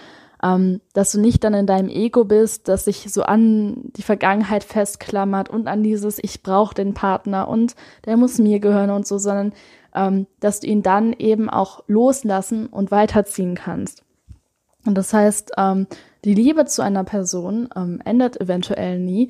ähm, 0.44 0.82
dass 0.94 1.12
du 1.12 1.20
nicht 1.20 1.44
dann 1.44 1.54
in 1.54 1.68
deinem 1.68 1.90
Ego 1.90 2.26
bist, 2.26 2.68
dass 2.68 2.86
sich 2.86 3.12
so 3.12 3.24
an 3.24 3.92
die 3.96 4.02
Vergangenheit 4.02 4.64
festklammert 4.64 5.50
und 5.50 5.68
an 5.68 5.84
dieses 5.84 6.20
Ich 6.22 6.44
brauche 6.44 6.74
den 6.76 6.94
Partner 6.94 7.48
und 7.48 7.76
der 8.06 8.18
muss 8.18 8.40
mir 8.40 8.60
gehören 8.60 8.90
und 8.90 9.06
so, 9.06 9.18
sondern 9.18 9.54
ähm, 9.94 10.28
dass 10.40 10.60
du 10.60 10.68
ihn 10.68 10.84
dann 10.84 11.14
eben 11.14 11.50
auch 11.50 11.84
loslassen 11.88 12.68
und 12.68 12.92
weiterziehen 12.92 13.56
kannst. 13.56 14.04
Und 14.86 14.96
das 14.98 15.14
heißt, 15.14 15.52
ähm, 15.58 15.88
die 16.26 16.34
Liebe 16.34 16.66
zu 16.66 16.82
einer 16.82 17.04
Person 17.04 17.70
ähm, 17.76 18.02
ändert 18.04 18.40
eventuell 18.40 19.00
nie, 19.00 19.30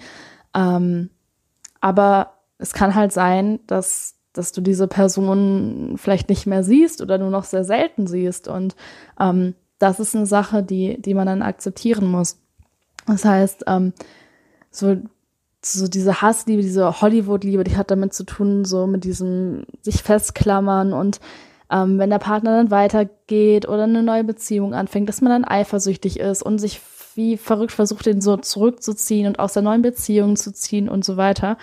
ähm, 0.54 1.10
aber 1.82 2.34
es 2.58 2.74
kann 2.74 2.96
halt 2.96 3.12
sein, 3.12 3.60
dass 3.68 4.16
dass 4.34 4.52
du 4.52 4.62
diese 4.62 4.88
Person 4.88 5.96
vielleicht 5.98 6.30
nicht 6.30 6.46
mehr 6.46 6.64
siehst 6.64 7.02
oder 7.02 7.18
nur 7.18 7.30
noch 7.30 7.44
sehr 7.44 7.64
selten 7.64 8.08
siehst. 8.08 8.48
Und 8.48 8.76
ähm, 9.20 9.56
das 9.82 10.00
ist 10.00 10.16
eine 10.16 10.26
Sache, 10.26 10.64
die, 10.64 11.02
die 11.02 11.14
man 11.14 11.28
dann 11.28 11.42
akzeptieren 11.42 12.06
muss. 12.06 12.38
Das 13.08 13.26
heißt, 13.26 13.64
ähm, 13.68 13.94
so 14.70 14.98
so 15.64 15.88
diese 15.88 16.22
Hassliebe, 16.22 16.62
diese 16.62 17.02
Hollywood-Liebe, 17.02 17.64
die 17.64 17.78
hat 17.78 17.92
damit 17.92 18.14
zu 18.14 18.24
tun, 18.24 18.66
so 18.66 18.88
mit 18.88 19.04
diesem 19.04 19.66
sich 19.82 20.02
festklammern 20.02 20.92
und 20.92 21.20
ähm, 21.70 22.00
wenn 22.00 22.10
der 22.10 22.20
Partner 22.20 22.58
dann 22.58 22.72
weitergeht 22.72 23.68
oder 23.68 23.84
eine 23.84 24.04
neue 24.04 24.24
Beziehung 24.24 24.74
anfängt, 24.74 25.08
dass 25.08 25.22
man 25.22 25.32
dann 25.32 25.46
eifersüchtig 25.46 26.20
ist 26.20 26.42
und 26.44 26.58
sich 26.58 26.82
wie 27.16 27.38
verrückt 27.38 27.74
versucht, 27.74 28.06
den 28.06 28.22
so 28.22 28.38
zurückzuziehen 28.38 29.28
und 29.28 29.40
aus 29.40 29.54
der 29.54 29.62
neuen 29.62 29.82
Beziehung 29.82 30.36
zu 30.36 30.52
ziehen 30.54 30.90
und 30.90 31.06
so 31.06 31.18
weiter. 31.18 31.58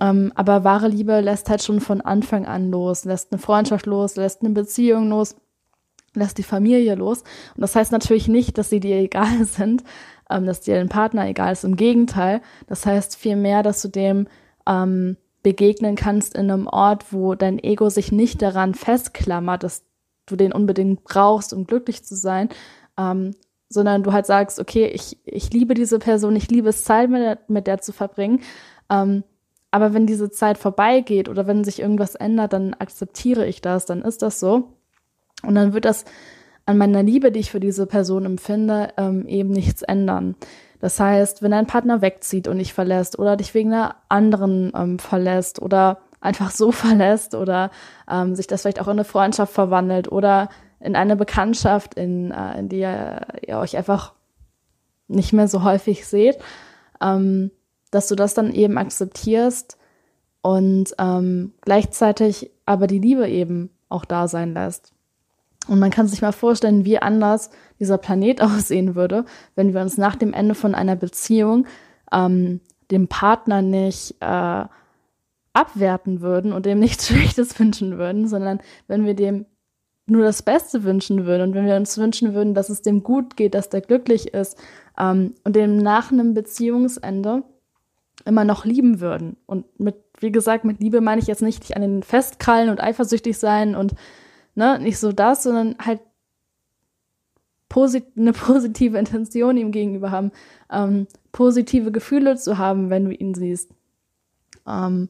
Ähm, 0.00 0.32
aber 0.34 0.64
wahre 0.64 0.88
Liebe 0.88 1.20
lässt 1.20 1.48
halt 1.48 1.62
schon 1.62 1.80
von 1.80 2.00
Anfang 2.00 2.46
an 2.46 2.70
los, 2.70 3.04
lässt 3.04 3.32
eine 3.32 3.40
Freundschaft 3.40 3.86
los, 3.86 4.16
lässt 4.16 4.42
eine 4.42 4.50
Beziehung 4.50 5.08
los, 5.08 5.36
lässt 6.14 6.38
die 6.38 6.42
Familie 6.42 6.94
los. 6.94 7.20
Und 7.54 7.60
das 7.60 7.74
heißt 7.76 7.92
natürlich 7.92 8.28
nicht, 8.28 8.58
dass 8.58 8.70
sie 8.70 8.80
dir 8.80 8.96
egal 9.00 9.44
sind, 9.44 9.84
ähm, 10.30 10.46
dass 10.46 10.60
dir 10.60 10.76
dein 10.76 10.88
Partner 10.88 11.26
egal 11.26 11.52
ist. 11.52 11.64
Im 11.64 11.76
Gegenteil, 11.76 12.40
das 12.66 12.86
heißt 12.86 13.16
vielmehr, 13.16 13.62
dass 13.62 13.82
du 13.82 13.88
dem 13.88 14.28
ähm, 14.66 15.16
begegnen 15.42 15.96
kannst 15.96 16.34
in 16.34 16.50
einem 16.50 16.66
Ort, 16.66 17.12
wo 17.12 17.34
dein 17.34 17.62
Ego 17.62 17.88
sich 17.88 18.12
nicht 18.12 18.42
daran 18.42 18.74
festklammert, 18.74 19.62
dass 19.62 19.84
du 20.26 20.36
den 20.36 20.52
unbedingt 20.52 21.04
brauchst, 21.04 21.52
um 21.52 21.66
glücklich 21.66 22.04
zu 22.04 22.16
sein, 22.16 22.48
ähm, 22.98 23.34
sondern 23.68 24.02
du 24.02 24.12
halt 24.12 24.26
sagst, 24.26 24.58
okay, 24.58 24.86
ich, 24.86 25.18
ich 25.24 25.52
liebe 25.52 25.74
diese 25.74 25.98
Person, 25.98 26.36
ich 26.36 26.50
liebe 26.50 26.70
es, 26.70 26.84
Zeit 26.84 27.10
mit 27.10 27.22
der, 27.22 27.38
mit 27.48 27.66
der 27.66 27.80
zu 27.80 27.92
verbringen. 27.92 28.40
Ähm, 28.90 29.24
aber 29.70 29.92
wenn 29.92 30.06
diese 30.06 30.30
Zeit 30.30 30.56
vorbeigeht 30.58 31.28
oder 31.28 31.46
wenn 31.46 31.64
sich 31.64 31.80
irgendwas 31.80 32.14
ändert, 32.14 32.54
dann 32.54 32.74
akzeptiere 32.74 33.46
ich 33.46 33.60
das, 33.60 33.84
dann 33.84 34.02
ist 34.02 34.22
das 34.22 34.40
so. 34.40 34.77
Und 35.42 35.54
dann 35.54 35.72
wird 35.72 35.84
das 35.84 36.04
an 36.66 36.78
meiner 36.78 37.02
Liebe, 37.02 37.32
die 37.32 37.40
ich 37.40 37.50
für 37.50 37.60
diese 37.60 37.86
Person 37.86 38.26
empfinde, 38.26 38.92
ähm, 38.96 39.26
eben 39.26 39.50
nichts 39.50 39.82
ändern. 39.82 40.36
Das 40.80 41.00
heißt, 41.00 41.42
wenn 41.42 41.50
dein 41.50 41.66
Partner 41.66 42.02
wegzieht 42.02 42.46
und 42.46 42.58
dich 42.58 42.72
verlässt 42.72 43.18
oder 43.18 43.36
dich 43.36 43.54
wegen 43.54 43.72
einer 43.72 43.96
anderen 44.08 44.72
ähm, 44.76 44.98
verlässt 44.98 45.60
oder 45.60 46.00
einfach 46.20 46.50
so 46.50 46.72
verlässt 46.72 47.34
oder 47.34 47.70
ähm, 48.10 48.34
sich 48.34 48.46
das 48.46 48.62
vielleicht 48.62 48.80
auch 48.80 48.86
in 48.86 48.92
eine 48.92 49.04
Freundschaft 49.04 49.52
verwandelt 49.52 50.10
oder 50.10 50.48
in 50.80 50.94
eine 50.94 51.16
Bekanntschaft, 51.16 51.94
in, 51.94 52.30
äh, 52.30 52.58
in 52.58 52.68
die 52.68 52.80
ihr, 52.80 53.26
ihr 53.46 53.58
euch 53.58 53.76
einfach 53.76 54.12
nicht 55.08 55.32
mehr 55.32 55.48
so 55.48 55.64
häufig 55.64 56.06
seht, 56.06 56.38
ähm, 57.00 57.50
dass 57.90 58.08
du 58.08 58.14
das 58.14 58.34
dann 58.34 58.52
eben 58.52 58.78
akzeptierst 58.78 59.78
und 60.42 60.94
ähm, 60.98 61.54
gleichzeitig 61.62 62.50
aber 62.66 62.86
die 62.86 62.98
Liebe 62.98 63.28
eben 63.28 63.70
auch 63.88 64.04
da 64.04 64.28
sein 64.28 64.52
lässt. 64.52 64.92
Und 65.68 65.78
man 65.78 65.90
kann 65.90 66.08
sich 66.08 66.22
mal 66.22 66.32
vorstellen, 66.32 66.84
wie 66.84 66.98
anders 66.98 67.50
dieser 67.78 67.98
Planet 67.98 68.42
aussehen 68.42 68.94
würde, 68.94 69.24
wenn 69.54 69.74
wir 69.74 69.80
uns 69.80 69.98
nach 69.98 70.16
dem 70.16 70.32
Ende 70.32 70.54
von 70.54 70.74
einer 70.74 70.96
Beziehung 70.96 71.66
ähm, 72.12 72.60
dem 72.90 73.08
Partner 73.08 73.62
nicht 73.62 74.16
äh, 74.20 74.64
abwerten 75.52 76.20
würden 76.20 76.52
und 76.52 76.66
dem 76.66 76.78
nichts 76.78 77.06
Schlechtes 77.08 77.58
wünschen 77.58 77.98
würden, 77.98 78.26
sondern 78.26 78.60
wenn 78.86 79.04
wir 79.04 79.14
dem 79.14 79.46
nur 80.06 80.24
das 80.24 80.42
Beste 80.42 80.84
wünschen 80.84 81.26
würden 81.26 81.42
und 81.42 81.54
wenn 81.54 81.66
wir 81.66 81.76
uns 81.76 81.98
wünschen 81.98 82.32
würden, 82.32 82.54
dass 82.54 82.70
es 82.70 82.80
dem 82.80 83.02
gut 83.02 83.36
geht, 83.36 83.54
dass 83.54 83.68
der 83.68 83.82
glücklich 83.82 84.32
ist 84.32 84.56
ähm, 84.98 85.34
und 85.44 85.54
dem 85.54 85.76
nach 85.76 86.10
einem 86.10 86.32
Beziehungsende 86.32 87.42
immer 88.24 88.44
noch 88.44 88.64
lieben 88.64 89.00
würden. 89.00 89.36
Und 89.46 89.66
mit, 89.78 89.96
wie 90.18 90.32
gesagt, 90.32 90.64
mit 90.64 90.80
Liebe 90.80 91.00
meine 91.00 91.20
ich 91.20 91.26
jetzt 91.26 91.42
nicht, 91.42 91.76
an 91.76 91.82
den 91.82 92.02
festkrallen 92.02 92.70
und 92.70 92.82
eifersüchtig 92.82 93.38
sein 93.38 93.76
und 93.76 93.94
ne, 94.58 94.78
nicht 94.80 94.98
so 94.98 95.12
das, 95.12 95.44
sondern 95.44 95.76
halt 95.78 96.00
posit 97.68 98.04
eine 98.16 98.32
positive 98.34 98.98
Intention 98.98 99.56
ihm 99.56 99.72
gegenüber 99.72 100.10
haben, 100.10 100.32
ähm, 100.70 101.06
positive 101.32 101.92
Gefühle 101.92 102.36
zu 102.36 102.58
haben, 102.58 102.90
wenn 102.90 103.04
du 103.04 103.12
ihn 103.12 103.34
siehst. 103.34 103.70
Ähm, 104.66 105.08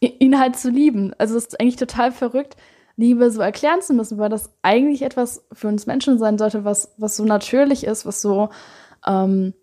ihn 0.00 0.38
halt 0.38 0.56
zu 0.56 0.68
lieben. 0.68 1.14
Also 1.16 1.36
es 1.36 1.46
ist 1.46 1.60
eigentlich 1.60 1.76
total 1.76 2.10
verrückt, 2.10 2.56
Liebe 2.96 3.30
so 3.30 3.40
erklären 3.40 3.80
zu 3.80 3.94
müssen, 3.94 4.18
weil 4.18 4.28
das 4.28 4.50
eigentlich 4.62 5.02
etwas 5.02 5.46
für 5.52 5.68
uns 5.68 5.86
Menschen 5.86 6.18
sein 6.18 6.36
sollte, 6.36 6.64
was, 6.64 6.92
was 6.98 7.16
so 7.16 7.24
natürlich 7.24 7.84
ist, 7.84 8.04
was 8.04 8.20
so, 8.20 8.50
ähm, 9.06 9.54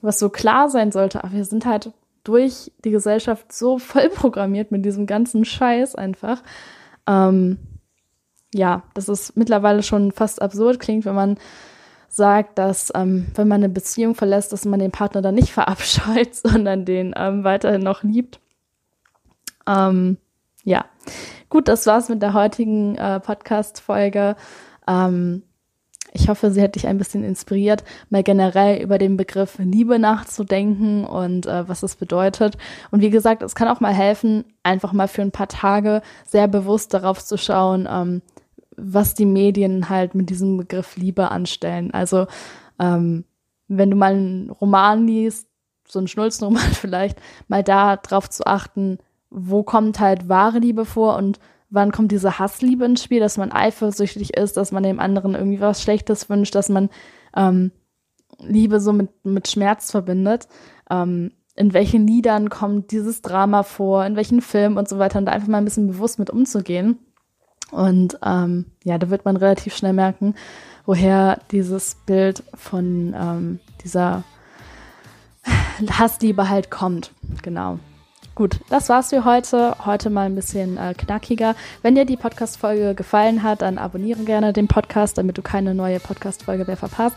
was 0.00 0.20
so 0.20 0.30
klar 0.30 0.70
sein 0.70 0.92
sollte. 0.92 1.24
Aber 1.24 1.32
wir 1.32 1.44
sind 1.44 1.66
halt 1.66 1.92
durch 2.22 2.70
die 2.84 2.92
Gesellschaft 2.92 3.52
so 3.52 3.78
voll 3.78 4.08
programmiert 4.08 4.70
mit 4.70 4.84
diesem 4.84 5.06
ganzen 5.06 5.44
Scheiß 5.44 5.96
einfach. 5.96 6.42
Ähm, 7.08 7.58
ja, 8.54 8.82
das 8.94 9.08
ist 9.08 9.36
mittlerweile 9.36 9.82
schon 9.82 10.12
fast 10.12 10.40
absurd 10.40 10.80
klingt, 10.80 11.04
wenn 11.04 11.14
man 11.14 11.38
sagt, 12.08 12.58
dass 12.58 12.90
ähm, 12.94 13.26
wenn 13.34 13.48
man 13.48 13.62
eine 13.62 13.68
Beziehung 13.68 14.14
verlässt, 14.14 14.52
dass 14.52 14.64
man 14.64 14.80
den 14.80 14.90
Partner 14.90 15.22
dann 15.22 15.34
nicht 15.34 15.52
verabscheut, 15.52 16.34
sondern 16.34 16.84
den 16.84 17.14
ähm, 17.16 17.44
weiterhin 17.44 17.82
noch 17.82 18.02
liebt. 18.02 18.40
Ähm, 19.66 20.16
ja, 20.64 20.84
gut, 21.48 21.68
das 21.68 21.86
war's 21.86 22.08
mit 22.08 22.22
der 22.22 22.32
heutigen 22.32 22.96
äh, 22.96 23.20
Podcast-Folge. 23.20 24.36
Ähm, 24.86 25.42
ich 26.18 26.28
hoffe, 26.28 26.50
sie 26.50 26.62
hat 26.62 26.74
dich 26.74 26.86
ein 26.86 26.98
bisschen 26.98 27.24
inspiriert, 27.24 27.84
mal 28.10 28.22
generell 28.22 28.82
über 28.82 28.98
den 28.98 29.16
Begriff 29.16 29.58
Liebe 29.58 29.98
nachzudenken 29.98 31.04
und 31.04 31.46
äh, 31.46 31.68
was 31.68 31.82
es 31.82 31.96
bedeutet. 31.96 32.58
Und 32.90 33.00
wie 33.00 33.10
gesagt, 33.10 33.42
es 33.42 33.54
kann 33.54 33.68
auch 33.68 33.80
mal 33.80 33.94
helfen, 33.94 34.44
einfach 34.62 34.92
mal 34.92 35.08
für 35.08 35.22
ein 35.22 35.30
paar 35.30 35.48
Tage 35.48 36.02
sehr 36.26 36.48
bewusst 36.48 36.92
darauf 36.94 37.24
zu 37.24 37.36
schauen, 37.36 37.88
ähm, 37.90 38.22
was 38.76 39.14
die 39.14 39.26
Medien 39.26 39.88
halt 39.88 40.14
mit 40.14 40.30
diesem 40.30 40.56
Begriff 40.56 40.96
Liebe 40.96 41.30
anstellen. 41.30 41.92
Also 41.92 42.26
ähm, 42.78 43.24
wenn 43.68 43.90
du 43.90 43.96
mal 43.96 44.12
einen 44.12 44.50
Roman 44.50 45.06
liest, 45.06 45.48
so 45.86 45.98
einen 45.98 46.08
Schnulzenroman 46.08 46.62
vielleicht, 46.72 47.20
mal 47.48 47.62
da 47.62 47.96
drauf 47.96 48.28
zu 48.28 48.46
achten, 48.46 48.98
wo 49.30 49.62
kommt 49.62 50.00
halt 50.00 50.28
wahre 50.28 50.58
Liebe 50.58 50.84
vor 50.84 51.16
und 51.16 51.38
wann 51.70 51.92
kommt 51.92 52.12
diese 52.12 52.38
Hassliebe 52.38 52.84
ins 52.84 53.02
Spiel, 53.02 53.20
dass 53.20 53.36
man 53.36 53.52
eifersüchtig 53.52 54.36
ist, 54.36 54.56
dass 54.56 54.72
man 54.72 54.82
dem 54.82 55.00
anderen 55.00 55.34
irgendwie 55.34 55.60
was 55.60 55.82
Schlechtes 55.82 56.30
wünscht, 56.30 56.54
dass 56.54 56.68
man 56.68 56.88
ähm, 57.36 57.72
Liebe 58.40 58.80
so 58.80 58.92
mit, 58.92 59.24
mit 59.24 59.48
Schmerz 59.48 59.90
verbindet. 59.90 60.48
Ähm, 60.90 61.32
in 61.56 61.72
welchen 61.72 62.06
Liedern 62.06 62.50
kommt 62.50 62.92
dieses 62.92 63.20
Drama 63.20 63.64
vor, 63.64 64.06
in 64.06 64.14
welchen 64.14 64.40
Filmen 64.40 64.78
und 64.78 64.88
so 64.88 64.98
weiter 64.98 65.18
und 65.18 65.26
da 65.26 65.32
einfach 65.32 65.48
mal 65.48 65.58
ein 65.58 65.64
bisschen 65.64 65.88
bewusst 65.88 66.18
mit 66.18 66.30
umzugehen. 66.30 66.98
Und 67.70 68.18
ähm, 68.24 68.66
ja, 68.84 68.96
da 68.96 69.10
wird 69.10 69.24
man 69.24 69.36
relativ 69.36 69.76
schnell 69.76 69.92
merken, 69.92 70.34
woher 70.86 71.40
dieses 71.50 71.96
Bild 72.06 72.44
von 72.54 73.14
ähm, 73.18 73.60
dieser 73.84 74.22
Hassliebe 75.90 76.48
halt 76.48 76.70
kommt. 76.70 77.12
Genau. 77.42 77.78
Gut, 78.38 78.60
das 78.68 78.88
war's 78.88 79.08
für 79.10 79.24
heute. 79.24 79.74
Heute 79.84 80.10
mal 80.10 80.26
ein 80.26 80.36
bisschen 80.36 80.76
äh, 80.76 80.94
knackiger. 80.96 81.56
Wenn 81.82 81.96
dir 81.96 82.04
die 82.04 82.16
Podcast-Folge 82.16 82.94
gefallen 82.94 83.42
hat, 83.42 83.62
dann 83.62 83.78
abonniere 83.78 84.22
gerne 84.22 84.52
den 84.52 84.68
Podcast, 84.68 85.18
damit 85.18 85.36
du 85.38 85.42
keine 85.42 85.74
neue 85.74 85.98
Podcast-Folge 85.98 86.64
mehr 86.64 86.76
verpasst. 86.76 87.16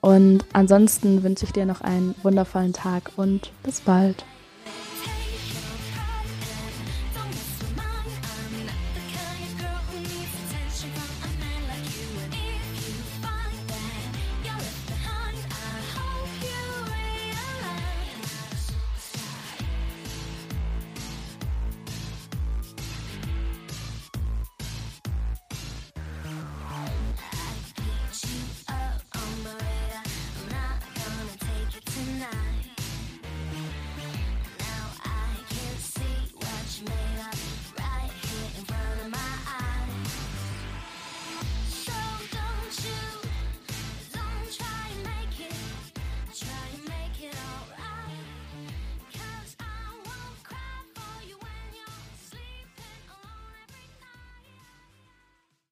Und 0.00 0.44
ansonsten 0.54 1.22
wünsche 1.22 1.44
ich 1.44 1.52
dir 1.52 1.66
noch 1.66 1.82
einen 1.82 2.16
wundervollen 2.24 2.72
Tag 2.72 3.12
und 3.14 3.52
bis 3.62 3.80
bald. 3.80 4.24